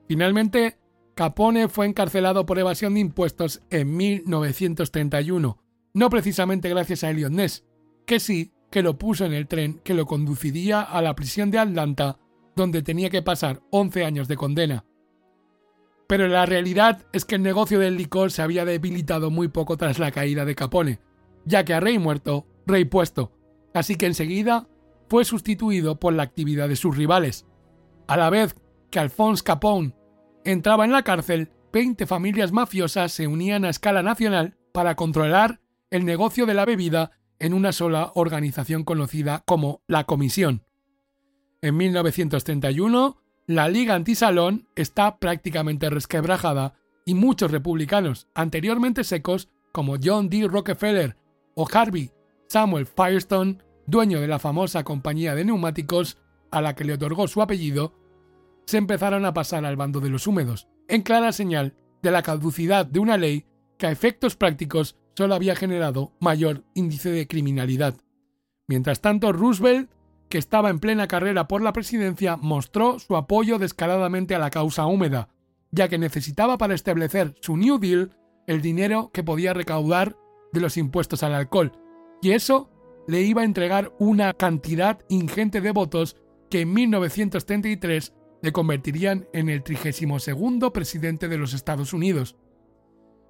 [0.08, 0.80] Finalmente,
[1.14, 5.62] Capone fue encarcelado por evasión de impuestos en 1931,
[5.94, 7.66] no precisamente gracias a Elliot Ness,
[8.06, 11.60] que sí que lo puso en el tren que lo conduciría a la prisión de
[11.60, 12.20] Atlanta
[12.56, 14.86] donde tenía que pasar 11 años de condena.
[16.08, 20.00] Pero la realidad es que el negocio del licor se había debilitado muy poco tras
[20.00, 21.00] la caída de Capone,
[21.46, 23.32] ya que a rey muerto, rey puesto,
[23.74, 24.68] así que enseguida
[25.08, 27.46] fue sustituido por la actividad de sus rivales.
[28.08, 28.56] A la vez
[28.90, 29.96] que Alphonse Capone
[30.44, 35.62] entraba en la cárcel, 20 familias mafiosas se unían a escala nacional para controlar
[35.92, 40.66] el negocio de la bebida en una sola organización conocida como la Comisión.
[41.62, 43.18] En 1931,
[43.48, 46.76] la Liga Antisalón está prácticamente resquebrajada
[47.06, 50.48] y muchos republicanos anteriormente secos como John D.
[50.48, 51.18] Rockefeller
[51.56, 52.12] o Harvey
[52.50, 56.18] Samuel Firestone, dueño de la famosa compañía de neumáticos
[56.50, 57.94] a la que le otorgó su apellido,
[58.66, 62.88] se empezaron a pasar al bando de los húmedos, en clara señal de la caducidad
[62.88, 63.46] de una ley
[63.78, 67.94] que a efectos prácticos solo había generado mayor índice de criminalidad.
[68.70, 69.92] Mientras tanto, Roosevelt,
[70.30, 74.86] que estaba en plena carrera por la presidencia, mostró su apoyo descaradamente a la causa
[74.86, 75.28] húmeda,
[75.72, 78.16] ya que necesitaba para establecer su New Deal
[78.48, 80.16] el dinero que podía recaudar
[80.54, 81.74] de los impuestos al alcohol,
[82.22, 82.70] y eso
[83.06, 86.16] le iba a entregar una cantidad ingente de votos
[86.50, 92.38] que en 1933 le convertirían en el 32 presidente de los Estados Unidos.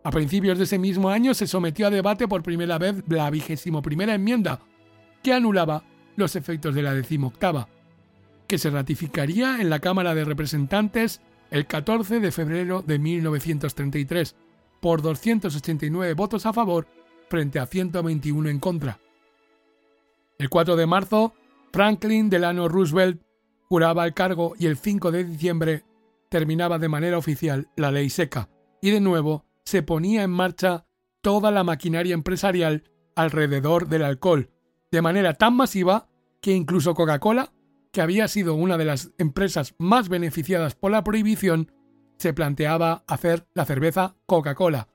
[0.04, 3.82] A principios de ese mismo año se sometió a debate por primera vez la vigésimo
[3.82, 4.62] primera enmienda,
[5.22, 5.84] que anulaba
[6.16, 7.68] los efectos de la decimoctava,
[8.48, 11.22] que se ratificaría en la Cámara de Representantes
[11.52, 14.36] el 14 de febrero de 1933,
[14.80, 16.88] por 289 votos a favor
[17.30, 19.00] frente a 121 en contra.
[20.38, 21.34] El 4 de marzo,
[21.74, 23.22] Franklin Delano Roosevelt
[23.68, 25.84] juraba el cargo y el 5 de diciembre
[26.30, 28.50] terminaba de manera oficial la ley seca,
[28.82, 30.88] y de nuevo se ponía en marcha
[31.22, 34.50] toda la maquinaria empresarial alrededor del alcohol,
[34.92, 36.10] de manera tan masiva
[36.42, 37.54] que incluso Coca-Cola,
[37.92, 41.72] que había sido una de las empresas más beneficiadas por la prohibición,
[42.18, 44.88] se planteaba hacer la cerveza Coca-Cola.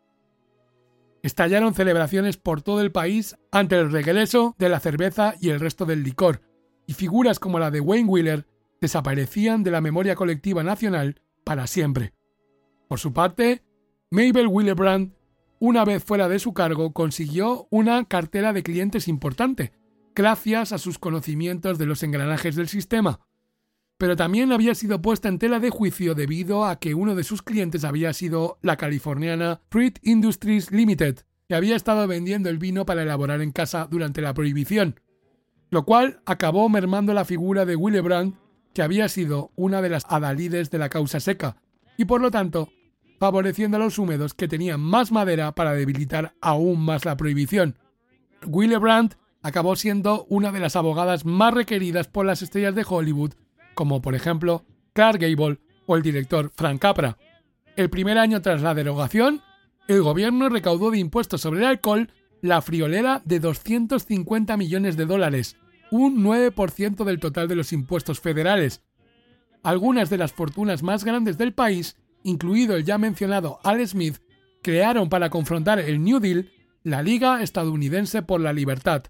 [1.22, 5.86] Estallaron celebraciones por todo el país ante el regreso de la cerveza y el resto
[5.86, 6.40] del licor,
[6.84, 8.48] y figuras como la de Wayne Wheeler
[8.80, 12.12] desaparecían de la memoria colectiva nacional para siempre.
[12.88, 13.62] Por su parte,
[14.14, 15.12] Mabel Willebrand,
[15.58, 19.72] una vez fuera de su cargo, consiguió una cartera de clientes importante,
[20.14, 23.26] gracias a sus conocimientos de los engranajes del sistema.
[23.98, 27.42] Pero también había sido puesta en tela de juicio debido a que uno de sus
[27.42, 33.02] clientes había sido la californiana Fruit Industries Limited, que había estado vendiendo el vino para
[33.02, 35.00] elaborar en casa durante la prohibición,
[35.70, 38.36] lo cual acabó mermando la figura de Willebrand,
[38.74, 41.56] que había sido una de las adalides de la causa seca,
[41.96, 42.68] y por lo tanto
[43.24, 47.78] favoreciendo a los húmedos que tenían más madera para debilitar aún más la prohibición.
[48.44, 53.32] Willebrand acabó siendo una de las abogadas más requeridas por las estrellas de Hollywood,
[53.72, 57.16] como por ejemplo Clark Gable o el director Frank Capra.
[57.76, 59.40] El primer año tras la derogación,
[59.88, 62.10] el gobierno recaudó de impuestos sobre el alcohol
[62.42, 65.56] la friolera de 250 millones de dólares,
[65.90, 68.82] un 9% del total de los impuestos federales.
[69.62, 74.18] Algunas de las fortunas más grandes del país incluido el ya mencionado Al Smith,
[74.62, 76.50] crearon para confrontar el New Deal
[76.82, 79.04] la Liga Estadounidense por la Libertad,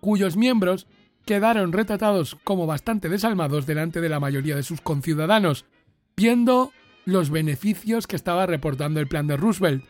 [0.00, 0.86] cuyos miembros
[1.24, 5.64] quedaron retratados como bastante desalmados delante de la mayoría de sus conciudadanos,
[6.16, 6.72] viendo
[7.04, 9.84] los beneficios que estaba reportando el plan de Roosevelt.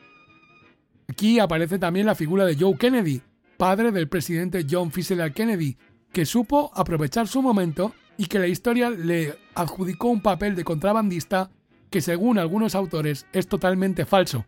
[1.08, 3.20] Aquí aparece también la figura de Joe Kennedy,
[3.58, 5.32] padre del presidente John F.
[5.32, 5.76] Kennedy,
[6.12, 11.50] que supo aprovechar su momento y que la historia le adjudicó un papel de contrabandista
[11.90, 14.44] que según algunos autores es totalmente falso.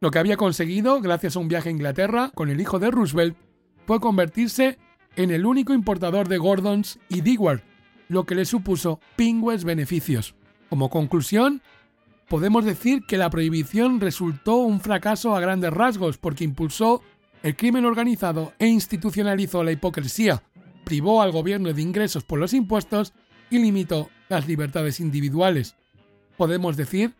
[0.00, 3.36] Lo que había conseguido, gracias a un viaje a Inglaterra con el hijo de Roosevelt,
[3.86, 4.78] fue convertirse
[5.16, 7.62] en el único importador de Gordons y Dewar,
[8.08, 10.34] lo que le supuso pingües beneficios.
[10.68, 11.62] Como conclusión,
[12.28, 17.02] podemos decir que la prohibición resultó un fracaso a grandes rasgos porque impulsó
[17.42, 20.42] el crimen organizado e institucionalizó la hipocresía,
[20.84, 23.12] privó al gobierno de ingresos por los impuestos
[23.50, 25.76] y limitó las libertades individuales
[26.36, 27.14] podemos decir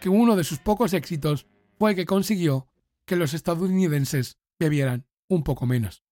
[0.00, 1.46] que uno de sus pocos éxitos
[1.78, 2.68] fue que consiguió
[3.04, 6.02] que los estadounidenses bebieran un poco menos.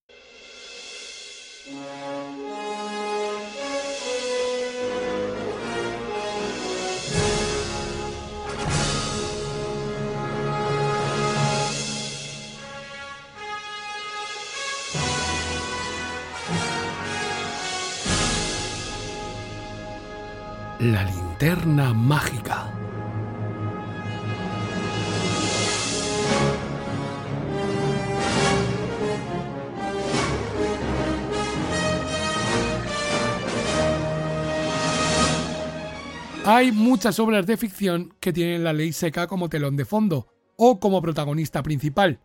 [20.79, 21.05] La
[21.39, 22.72] linterna mágica.
[36.47, 40.80] Hay muchas obras de ficción que tienen la ley seca como telón de fondo o
[40.80, 42.20] como protagonista principal.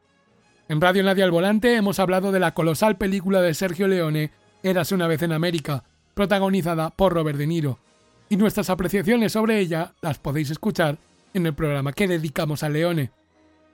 [0.70, 4.32] En Radio Nadie al Volante hemos hablado de la colosal película de Sergio Leone,
[4.64, 5.84] Érase una vez en América,
[6.14, 7.80] protagonizada por Robert De Niro.
[8.32, 10.98] Y nuestras apreciaciones sobre ella las podéis escuchar
[11.34, 13.12] en el programa que dedicamos a Leone.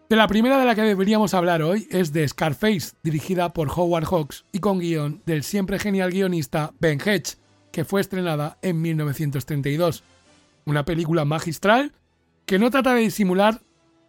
[0.10, 4.06] De la primera de la que deberíamos hablar hoy es de Scarface, dirigida por Howard
[4.06, 7.38] Hawks y con guion del siempre genial guionista Ben Hedge,
[7.72, 10.04] que fue estrenada en 1932.
[10.66, 11.94] Una película magistral
[12.48, 13.62] que no trata de disimular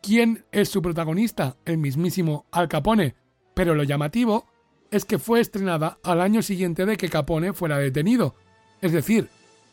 [0.02, 3.16] quién es su protagonista, el mismísimo Al Capone,
[3.52, 4.46] pero lo llamativo
[4.90, 8.34] es que fue estrenada al año siguiente de que Capone fuera detenido,
[8.80, 9.28] es decir,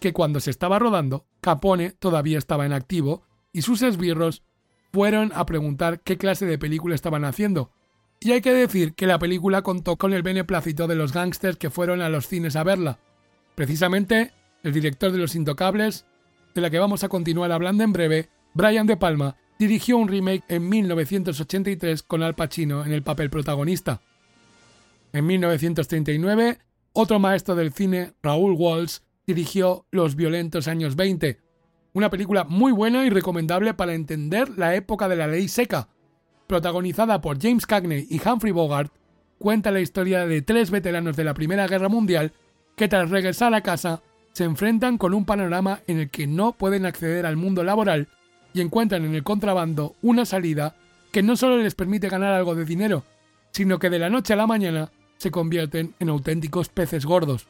[0.06, 4.44] que cuando se estaba rodando, Capone todavía estaba en activo y sus esbirros
[4.94, 7.72] fueron a preguntar qué clase de película estaban haciendo.
[8.20, 11.72] Y hay que decir que la película contó con el beneplácito de los gángsters que
[11.72, 13.00] fueron a los cines a verla.
[13.56, 14.32] Precisamente,
[14.62, 16.06] el director de Los Intocables,
[16.54, 20.44] de la que vamos a continuar hablando en breve, Brian De Palma, dirigió un remake
[20.50, 24.02] en 1983 con Al Pacino en el papel protagonista.
[25.14, 26.60] En 1939,
[26.94, 31.40] otro maestro del cine, Raúl Walsh, dirigió Los violentos años 20,
[31.94, 35.88] una película muy buena y recomendable para entender la época de la ley seca.
[36.48, 38.94] Protagonizada por James Cagney y Humphrey Bogart,
[39.40, 42.34] cuenta la historia de tres veteranos de la Primera Guerra Mundial
[42.76, 44.02] que tras regresar a casa
[44.34, 48.10] se enfrentan con un panorama en el que no pueden acceder al mundo laboral
[48.54, 50.76] y encuentran en el contrabando una salida
[51.12, 53.06] que no solo les permite ganar algo de dinero,
[53.52, 57.48] sino que de la noche a la mañana se convierten en auténticos peces gordos.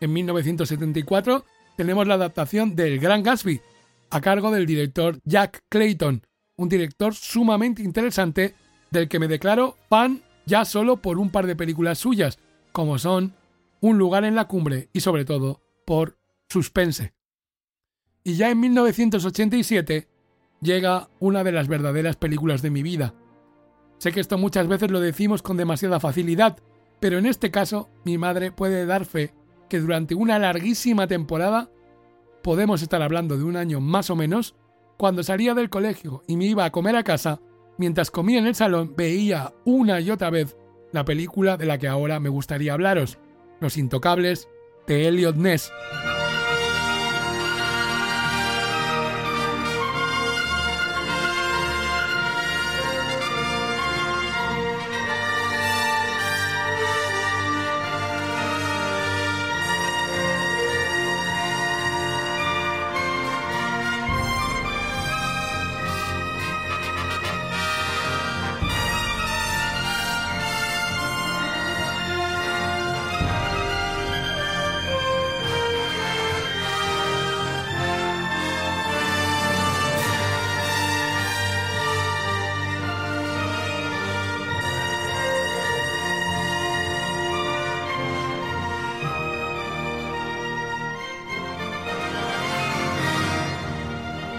[0.00, 1.44] En 1974
[1.76, 3.60] tenemos la adaptación del Gran Gatsby,
[4.08, 6.26] a cargo del director Jack Clayton,
[6.56, 8.54] un director sumamente interesante
[8.90, 12.38] del que me declaro fan ya solo por un par de películas suyas,
[12.72, 13.34] como son
[13.82, 17.14] Un lugar en la cumbre y sobre todo por Suspense.
[18.24, 20.08] Y ya en 1987
[20.60, 23.14] llega una de las verdaderas películas de mi vida.
[23.98, 26.58] Sé que esto muchas veces lo decimos con demasiada facilidad,
[27.00, 29.32] pero en este caso mi madre puede dar fe
[29.70, 31.70] que durante una larguísima temporada,
[32.42, 34.54] podemos estar hablando de un año más o menos,
[34.98, 37.40] cuando salía del colegio y me iba a comer a casa,
[37.78, 40.58] mientras comía en el salón veía una y otra vez
[40.92, 43.18] la película de la que ahora me gustaría hablaros,
[43.60, 44.48] Los Intocables
[44.86, 45.72] de Elliot Ness.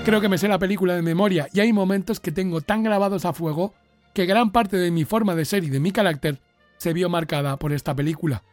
[0.04, 3.24] Creo que me sé la película de memoria y hay momentos que tengo tan grabados
[3.24, 3.76] a fuego
[4.16, 6.40] que gran parte de mi forma de ser y de mi carácter
[6.78, 8.44] se vio marcada por esta película.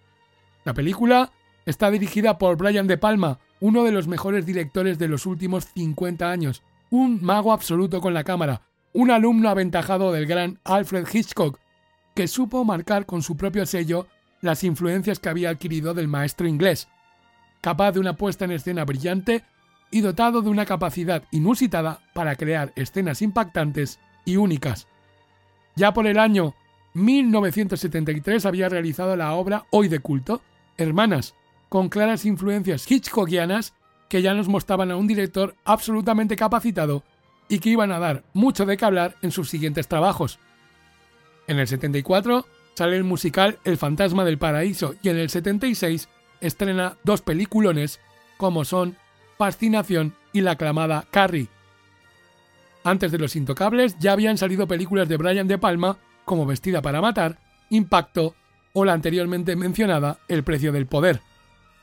[0.65, 1.33] La película
[1.65, 6.31] está dirigida por Brian De Palma, uno de los mejores directores de los últimos 50
[6.31, 8.61] años, un mago absoluto con la cámara,
[8.93, 11.59] un alumno aventajado del gran Alfred Hitchcock,
[12.15, 14.07] que supo marcar con su propio sello
[14.43, 16.89] las influencias que había adquirido del maestro inglés,
[17.63, 19.45] capaz de una puesta en escena brillante
[19.91, 24.87] y dotado de una capacidad inusitada para crear escenas impactantes y únicas.
[25.77, 26.55] Ya por el año
[26.95, 30.43] 1973 había realizado la obra hoy de culto,
[30.77, 31.35] Hermanas,
[31.69, 33.75] con claras influencias hitchcockianas
[34.09, 37.05] que ya nos mostraban a un director absolutamente capacitado
[37.49, 40.39] y que iban a dar mucho de qué hablar en sus siguientes trabajos.
[41.47, 46.09] En el 74 sale el musical El fantasma del paraíso y en el 76
[46.41, 48.01] estrena dos peliculones
[48.37, 48.97] como son
[49.39, 51.49] Fascinación y la aclamada Carrie.
[52.85, 57.01] Antes de Los Intocables ya habían salido películas de Brian De Palma como Vestida para
[57.01, 57.39] Matar,
[57.71, 58.35] Impacto
[58.73, 61.21] o la anteriormente mencionada El Precio del Poder.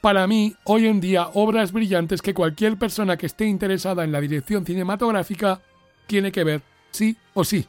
[0.01, 4.21] Para mí, hoy en día, obras brillantes que cualquier persona que esté interesada en la
[4.21, 5.61] dirección cinematográfica
[6.07, 7.65] tiene que ver, sí o sí.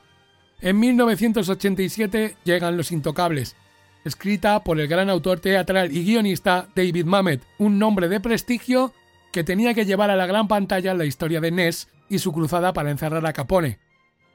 [0.60, 3.56] En 1987 llegan Los Intocables,
[4.04, 8.92] escrita por el gran autor teatral y guionista David Mamet, un nombre de prestigio
[9.32, 12.72] que tenía que llevar a la gran pantalla la historia de Ness y su cruzada
[12.72, 13.78] para encerrar a Capone.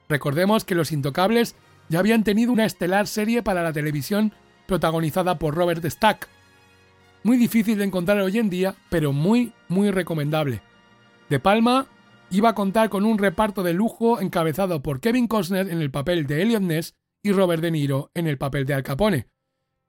[0.08, 1.56] Recordemos que Los Intocables
[1.88, 4.32] ya habían tenido una estelar serie para la televisión
[4.66, 6.28] protagonizada por Robert Stack.
[7.24, 10.60] Muy difícil de encontrar hoy en día, pero muy, muy recomendable.
[11.28, 11.86] De Palma
[12.30, 16.26] iba a contar con un reparto de lujo encabezado por Kevin Costner en el papel
[16.26, 19.28] de Elliot Ness y Robert De Niro en el papel de Al Capone,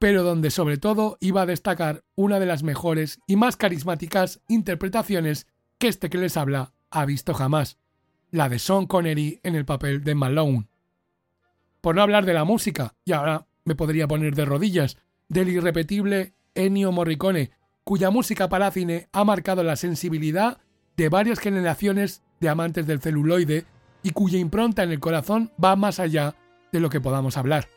[0.03, 5.47] pero donde sobre todo iba a destacar una de las mejores y más carismáticas interpretaciones
[5.77, 7.77] que este que les habla ha visto jamás,
[8.29, 10.67] la de Sean Connery en el papel de Malone.
[11.79, 14.97] Por no hablar de la música, y ahora me podría poner de rodillas,
[15.29, 17.51] del irrepetible Ennio Morricone,
[17.85, 20.57] cuya música para cine ha marcado la sensibilidad
[20.97, 23.63] de varias generaciones de amantes del celuloide
[24.03, 26.35] y cuya impronta en el corazón va más allá
[26.73, 27.69] de lo que podamos hablar.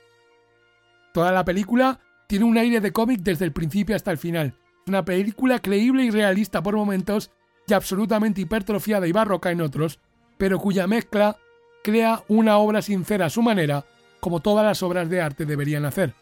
[1.14, 4.54] Toda la película tiene un aire de cómic desde el principio hasta el final.
[4.86, 7.30] Una película creíble y realista por momentos
[7.66, 9.98] y absolutamente hipertrofiada y barroca en otros,
[10.38, 11.36] pero cuya mezcla
[11.82, 13.84] crea una obra sincera a su manera,
[14.20, 16.14] como todas las obras de arte deberían hacer.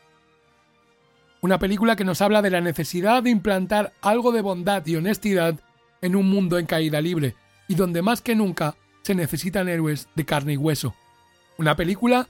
[1.41, 5.61] Una película que nos habla de la necesidad de implantar algo de bondad y honestidad
[6.01, 7.35] en un mundo en caída libre,
[7.69, 10.95] y donde más que nunca se necesitan héroes de carne y hueso.
[11.59, 12.29] Una película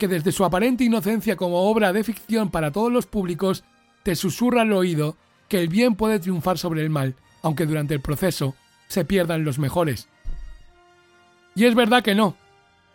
[0.00, 3.64] que desde su aparente inocencia como obra de ficción para todos los públicos
[4.02, 8.00] te susurra al oído que el bien puede triunfar sobre el mal, aunque durante el
[8.00, 8.56] proceso
[8.88, 10.08] se pierdan los mejores.
[11.54, 12.34] Y es verdad que no.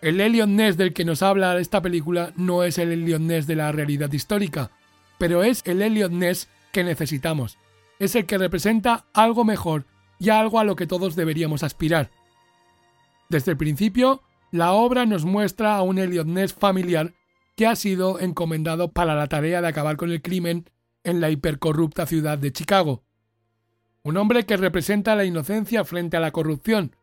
[0.01, 3.56] El Elliot Ness del que nos habla esta película no es el Elliot Ness de
[3.56, 4.72] la realidad histórica,
[5.20, 7.60] pero es el Elliot Ness que necesitamos.
[7.99, 9.86] Es el que representa algo mejor
[10.18, 12.10] y algo a lo que todos deberíamos aspirar.
[13.30, 14.24] Desde el principio,
[14.56, 17.14] la obra nos muestra a un Elliot Ness familiar
[17.56, 20.70] que ha sido encomendado para la tarea de acabar con el crimen
[21.03, 23.03] en la hipercorrupta ciudad de Chicago.
[24.03, 26.95] Un hombre que representa la inocencia frente a la corrupción.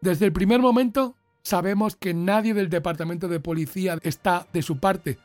[0.00, 5.18] Desde el primer momento sabemos que nadie del departamento de policía está de su parte,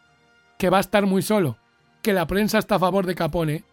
[0.58, 1.58] que va a estar muy solo,
[2.02, 3.64] que la prensa está a favor de Capone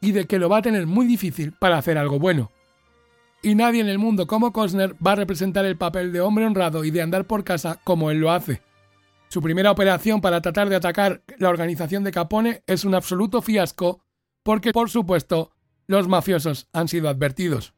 [0.00, 2.50] y de que lo va a tener muy difícil para hacer algo bueno
[3.42, 6.84] y nadie en el mundo como Costner va a representar el papel de hombre honrado
[6.84, 8.62] y de andar por casa como él lo hace.
[9.28, 14.04] Su primera operación para tratar de atacar la organización de Capone es un absoluto fiasco
[14.42, 15.52] porque, por supuesto,
[15.86, 17.74] los mafiosos han sido advertidos.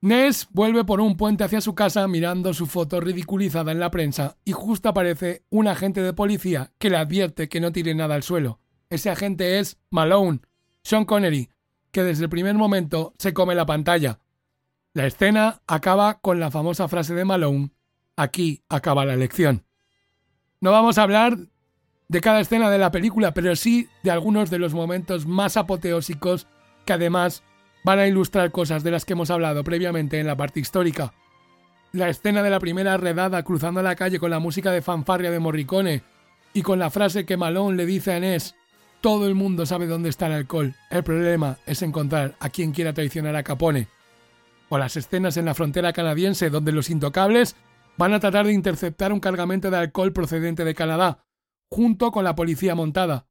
[0.00, 4.36] Ness vuelve por un puente hacia su casa mirando su foto ridiculizada en la prensa
[4.44, 8.22] y justo aparece un agente de policía que le advierte que no tire nada al
[8.22, 8.60] suelo.
[8.90, 10.40] Ese agente es Malone,
[10.84, 11.50] Sean Connery,
[11.90, 14.20] que desde el primer momento se come la pantalla,
[14.98, 17.70] la escena acaba con la famosa frase de Malone,
[18.16, 19.64] aquí acaba la lección.
[20.60, 21.38] No vamos a hablar
[22.08, 26.48] de cada escena de la película, pero sí de algunos de los momentos más apoteósicos
[26.84, 27.44] que además
[27.84, 31.14] van a ilustrar cosas de las que hemos hablado previamente en la parte histórica.
[31.92, 35.38] La escena de la primera redada cruzando la calle con la música de fanfarria de
[35.38, 36.02] Morricone
[36.54, 38.56] y con la frase que Malone le dice a Ness,
[39.00, 42.92] todo el mundo sabe dónde está el alcohol, el problema es encontrar a quien quiera
[42.92, 43.86] traicionar a Capone
[44.68, 47.56] o las escenas en la frontera canadiense donde los intocables
[47.96, 51.24] van a tratar de interceptar un cargamento de alcohol procedente de Canadá,
[51.70, 53.26] junto con la policía montada.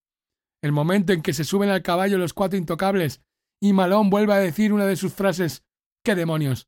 [0.62, 3.22] El momento en que se suben al caballo los cuatro intocables
[3.62, 5.64] y Malón vuelve a decir una de sus frases
[6.04, 6.68] ¡Qué demonios!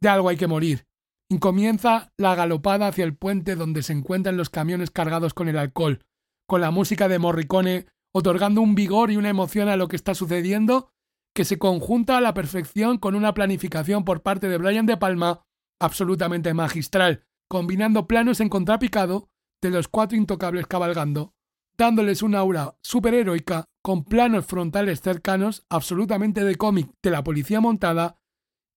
[0.00, 0.86] De algo hay que morir.
[1.30, 5.58] Y comienza la galopada hacia el puente donde se encuentran los camiones cargados con el
[5.58, 6.04] alcohol,
[6.46, 10.14] con la música de Morricone otorgando un vigor y una emoción a lo que está
[10.14, 10.92] sucediendo
[11.34, 15.44] que se conjunta a la perfección con una planificación por parte de Brian De Palma
[15.80, 19.28] absolutamente magistral, combinando planos en contrapicado
[19.60, 21.34] de los cuatro intocables cabalgando,
[21.76, 28.16] dándoles una aura superheroica con planos frontales cercanos absolutamente de cómic de la policía montada,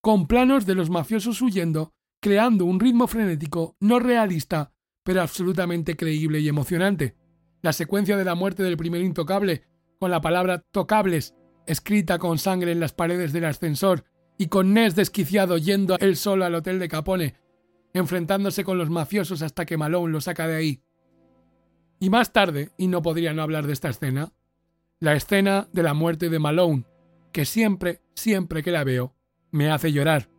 [0.01, 4.73] con planos de los mafiosos huyendo, creando un ritmo frenético no realista,
[5.03, 7.15] pero absolutamente creíble y emocionante.
[7.61, 9.63] La secuencia de la muerte del primer intocable,
[9.99, 11.36] con la palabra tocables
[11.67, 14.05] escrita con sangre en las paredes del ascensor,
[14.37, 17.35] y con Ness desquiciado yendo él solo al hotel de Capone,
[17.93, 20.83] enfrentándose con los mafiosos hasta que Malone lo saca de ahí.
[21.99, 24.33] Y más tarde, y no podría no hablar de esta escena,
[24.99, 26.85] la escena de la muerte de Malone,
[27.31, 29.15] que siempre, siempre que la veo,
[29.51, 30.29] me hace llorar,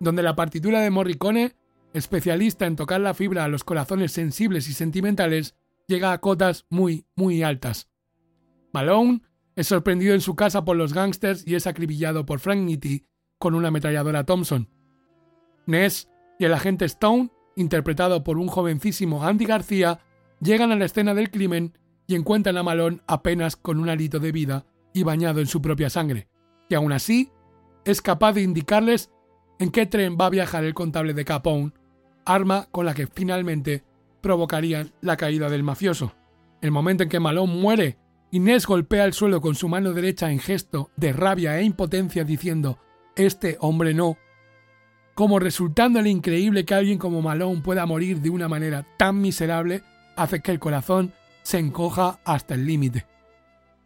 [0.00, 1.56] donde la partitura de Morricone,
[1.92, 5.56] especialista en tocar la fibra a los corazones sensibles y sentimentales,
[5.86, 7.88] llega a cotas muy, muy altas.
[8.72, 9.22] Malone
[9.58, 13.04] es sorprendido en su casa por los gángsters y es acribillado por Frank Nitti
[13.40, 14.68] con una ametralladora Thompson.
[15.66, 16.08] Ness
[16.38, 19.98] y el agente Stone, interpretado por un jovencísimo Andy García,
[20.40, 21.76] llegan a la escena del crimen
[22.06, 24.64] y encuentran a Malone apenas con un alito de vida
[24.94, 26.28] y bañado en su propia sangre,
[26.68, 27.32] y aún así
[27.84, 29.10] es capaz de indicarles
[29.58, 31.72] en qué tren va a viajar el contable de Capone,
[32.24, 33.82] arma con la que finalmente
[34.20, 36.14] provocarían la caída del mafioso.
[36.62, 37.98] El momento en que Malone muere
[38.30, 42.78] Inés golpea el suelo con su mano derecha en gesto de rabia e impotencia diciendo
[43.16, 44.18] Este hombre no.
[45.14, 49.82] como resultándole increíble que alguien como Malone pueda morir de una manera tan miserable,
[50.14, 53.06] hace que el corazón se encoja hasta el límite.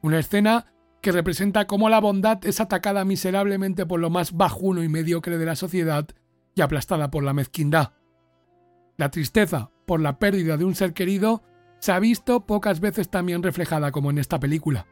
[0.03, 0.67] Una escena
[1.01, 5.47] que representa cómo la bondad es atacada miserablemente por lo más bajuno y mediocre de
[5.47, 6.07] la sociedad
[6.55, 7.93] y aplastada por la mezquindad.
[8.97, 11.43] La tristeza por la pérdida de un ser querido
[11.83, 14.87] se ha visto pocas veces también reflejada como en esta película.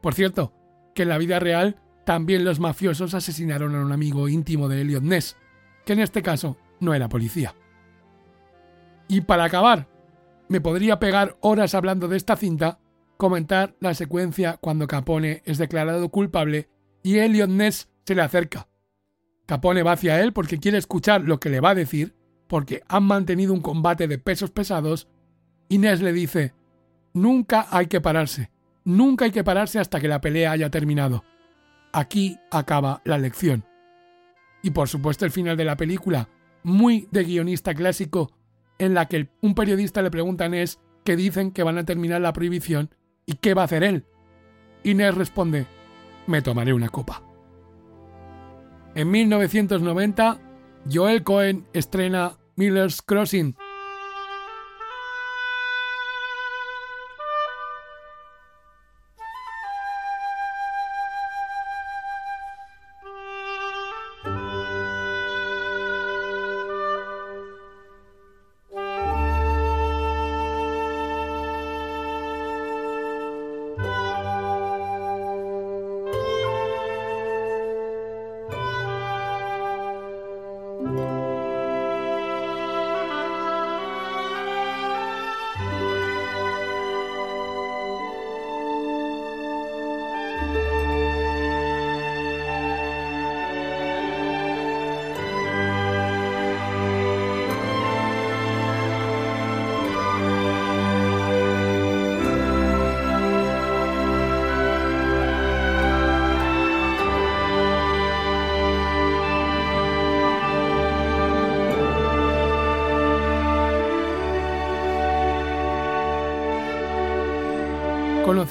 [0.00, 0.54] Por cierto,
[0.94, 5.02] que en la vida real también los mafiosos asesinaron a un amigo íntimo de Elliot
[5.02, 5.36] Ness,
[5.84, 7.56] que en este caso no era policía.
[9.08, 9.88] Y para acabar,
[10.48, 12.78] me podría pegar horas hablando de esta cinta,
[13.16, 16.68] comentar la secuencia cuando Capone es declarado culpable
[17.02, 18.68] y Elliot Ness se le acerca.
[19.44, 22.14] Capone va hacia él porque quiere escuchar lo que le va a decir,
[22.46, 25.08] porque han mantenido un combate de pesos pesados,
[25.70, 26.54] Ness le dice,
[27.12, 28.50] nunca hay que pararse,
[28.84, 31.24] nunca hay que pararse hasta que la pelea haya terminado.
[31.92, 33.64] Aquí acaba la lección.
[34.62, 36.28] Y por supuesto el final de la película,
[36.62, 38.32] muy de guionista clásico,
[38.78, 42.20] en la que un periodista le pregunta a Ness que dicen que van a terminar
[42.20, 42.90] la prohibición
[43.24, 44.04] y qué va a hacer él.
[44.84, 45.66] Ness responde,
[46.26, 47.22] me tomaré una copa.
[48.94, 50.38] En 1990,
[50.90, 53.56] Joel Cohen estrena Miller's Crossing,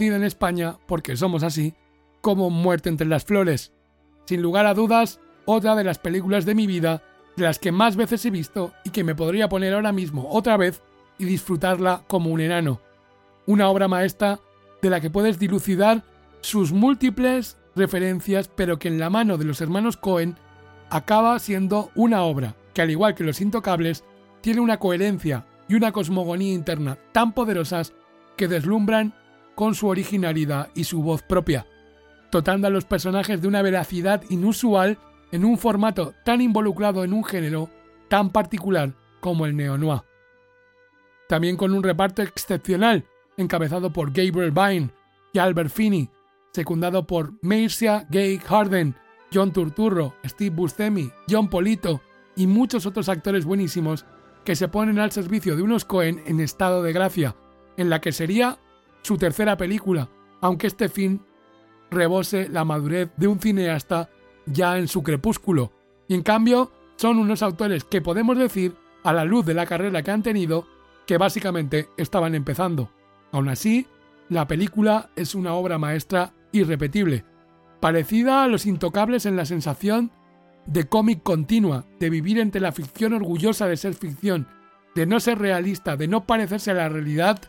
[0.02, 1.74] en España, porque somos así,
[2.22, 3.72] como Muerte entre las Flores.
[4.26, 7.02] Sin lugar a dudas, otra de las películas de mi vida,
[7.38, 10.58] de las que más veces he visto y que me podría poner ahora mismo otra
[10.58, 10.82] vez
[11.18, 12.82] y disfrutarla como un enano.
[13.46, 14.40] Una obra maestra
[14.82, 16.04] de la que puedes dilucidar
[16.42, 20.36] sus múltiples referencias, pero que en la mano de los hermanos Cohen
[20.90, 24.04] acaba siendo una obra que, al igual que Los Intocables,
[24.42, 27.94] tiene una coherencia y una cosmogonía interna tan poderosas
[28.36, 29.14] que deslumbran
[29.56, 31.66] con su originalidad y su voz propia,
[32.32, 35.00] dotando a los personajes de una veracidad inusual
[35.32, 37.70] en un formato tan involucrado en un género
[38.10, 40.02] tan particular como el neo-noir.
[41.28, 43.06] También con un reparto excepcional,
[43.38, 44.92] encabezado por Gabriel Byrne
[45.34, 46.10] y Albert Finney,
[46.54, 48.96] secundado por Marcia Gay Harden,
[49.34, 52.02] John Turturro, Steve Buscemi, John Polito
[52.36, 54.06] y muchos otros actores buenísimos
[54.44, 57.36] que se ponen al servicio de unos Cohen en estado de gracia,
[57.78, 58.60] en la que sería
[59.06, 60.10] su tercera película,
[60.42, 61.22] aunque este fin
[61.92, 64.10] rebose la madurez de un cineasta
[64.48, 65.72] ya en su crepúsculo.
[66.08, 70.02] Y en cambio, son unos autores que podemos decir, a la luz de la carrera
[70.02, 70.66] que han tenido,
[71.06, 72.90] que básicamente estaban empezando.
[73.32, 73.86] Aún así,
[74.28, 77.26] la película es una obra maestra irrepetible,
[77.80, 80.12] parecida a Los Intocables en la sensación
[80.66, 84.48] de cómic continua, de vivir entre la ficción orgullosa de ser ficción,
[84.96, 87.40] de no ser realista, de no parecerse a la realidad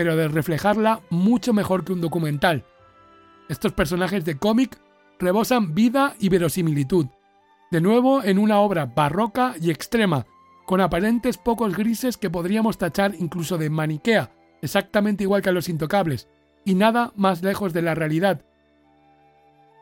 [0.00, 2.64] pero de reflejarla mucho mejor que un documental.
[3.50, 4.78] Estos personajes de cómic
[5.18, 7.08] rebosan vida y verosimilitud,
[7.70, 10.24] de nuevo en una obra barroca y extrema,
[10.64, 14.32] con aparentes pocos grises que podríamos tachar incluso de maniquea,
[14.62, 16.28] exactamente igual que a los intocables,
[16.64, 18.40] y nada más lejos de la realidad.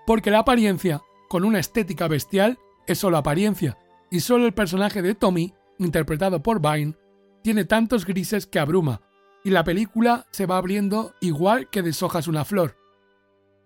[0.04, 2.58] Porque la apariencia, con una estética bestial,
[2.88, 3.78] es solo apariencia,
[4.10, 6.96] y solo el personaje de Tommy, interpretado por Vine,
[7.44, 9.00] tiene tantos grises que abruma,
[9.48, 12.76] y la película se va abriendo igual que deshojas una flor.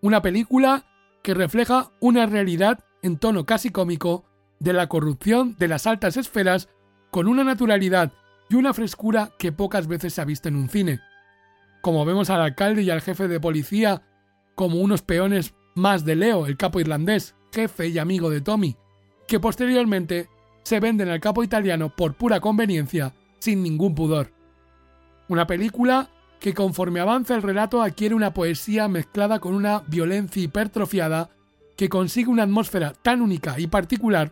[0.00, 0.86] Una película
[1.24, 4.24] que refleja una realidad en tono casi cómico
[4.60, 6.68] de la corrupción de las altas esferas
[7.10, 8.12] con una naturalidad
[8.48, 11.00] y una frescura que pocas veces se ha visto en un cine.
[11.80, 14.02] Como vemos al alcalde y al jefe de policía
[14.54, 18.76] como unos peones más de Leo, el capo irlandés, jefe y amigo de Tommy,
[19.26, 20.28] que posteriormente
[20.62, 24.41] se venden al capo italiano por pura conveniencia, sin ningún pudor.
[25.32, 26.10] Una película
[26.40, 31.30] que conforme avanza el relato adquiere una poesía mezclada con una violencia hipertrofiada
[31.74, 34.30] que consigue una atmósfera tan única y particular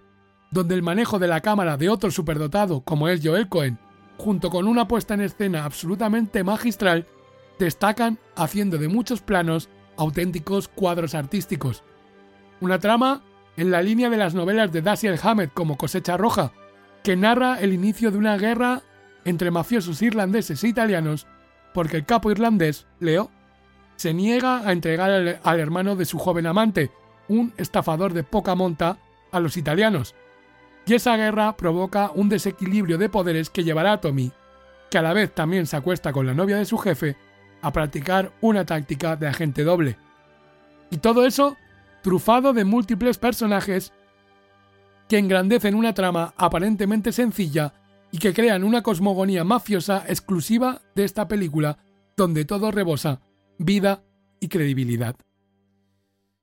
[0.51, 3.78] donde el manejo de la cámara de otro superdotado como es Joel Cohen,
[4.18, 7.06] junto con una puesta en escena absolutamente magistral,
[7.59, 11.82] destacan haciendo de muchos planos auténticos cuadros artísticos.
[12.60, 13.22] Una trama
[13.56, 16.52] en la línea de las novelas de Dashiell Hammett como Cosecha Roja,
[17.02, 18.82] que narra el inicio de una guerra
[19.31, 21.27] entre mafiosos irlandeses e italianos
[21.73, 23.31] porque el capo irlandés, Leo,
[23.97, 26.90] se niega a entregar al, al hermano de su joven amante,
[27.28, 28.98] un estafador de poca monta,
[29.32, 30.15] a los italianos.
[30.86, 34.32] Y esa guerra provoca un desequilibrio de poderes que llevará a Tommy,
[34.90, 37.16] que a la vez también se acuesta con la novia de su jefe,
[37.62, 39.97] a practicar una táctica de agente doble.
[40.90, 41.57] Y todo eso
[42.02, 43.93] trufado de múltiples personajes
[45.09, 47.74] que engrandecen una trama aparentemente sencilla
[48.12, 51.78] y que crean una cosmogonía mafiosa exclusiva de esta película,
[52.16, 53.20] donde todo rebosa
[53.59, 54.03] vida
[54.41, 55.16] y credibilidad.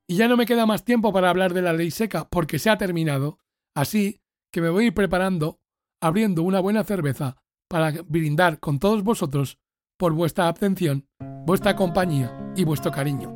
[0.08, 2.70] Y ya no me queda más tiempo para hablar de la ley seca, porque se
[2.70, 3.40] ha terminado,
[3.76, 4.22] así
[4.52, 5.60] que me voy a ir preparando,
[6.00, 7.38] abriendo una buena cerveza,
[7.68, 9.60] para brindar con todos vosotros
[9.98, 11.08] por vuestra atención,
[11.46, 13.36] vuestra compañía y vuestro cariño.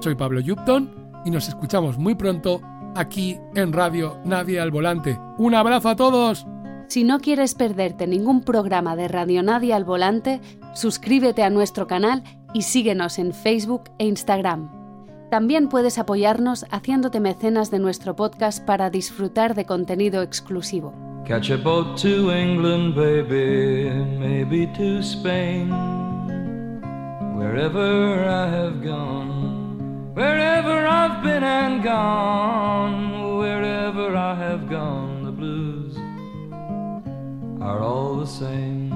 [0.00, 2.62] Soy Pablo Yupton y nos escuchamos muy pronto
[2.94, 5.18] aquí en Radio Nadie al Volante.
[5.36, 6.46] ¡Un abrazo a todos!
[6.90, 10.40] Si no quieres perderte ningún programa de Radio Nadie al Volante,
[10.74, 14.68] suscríbete a nuestro canal y síguenos en Facebook e Instagram.
[15.30, 20.92] También puedes apoyarnos haciéndote mecenas de nuestro podcast para disfrutar de contenido exclusivo.
[21.28, 23.88] Catch a boat to England, baby,
[24.18, 25.70] maybe to Spain.
[27.36, 35.19] Wherever I have gone, wherever I've been and gone, wherever I have gone,
[37.60, 38.89] are all the same.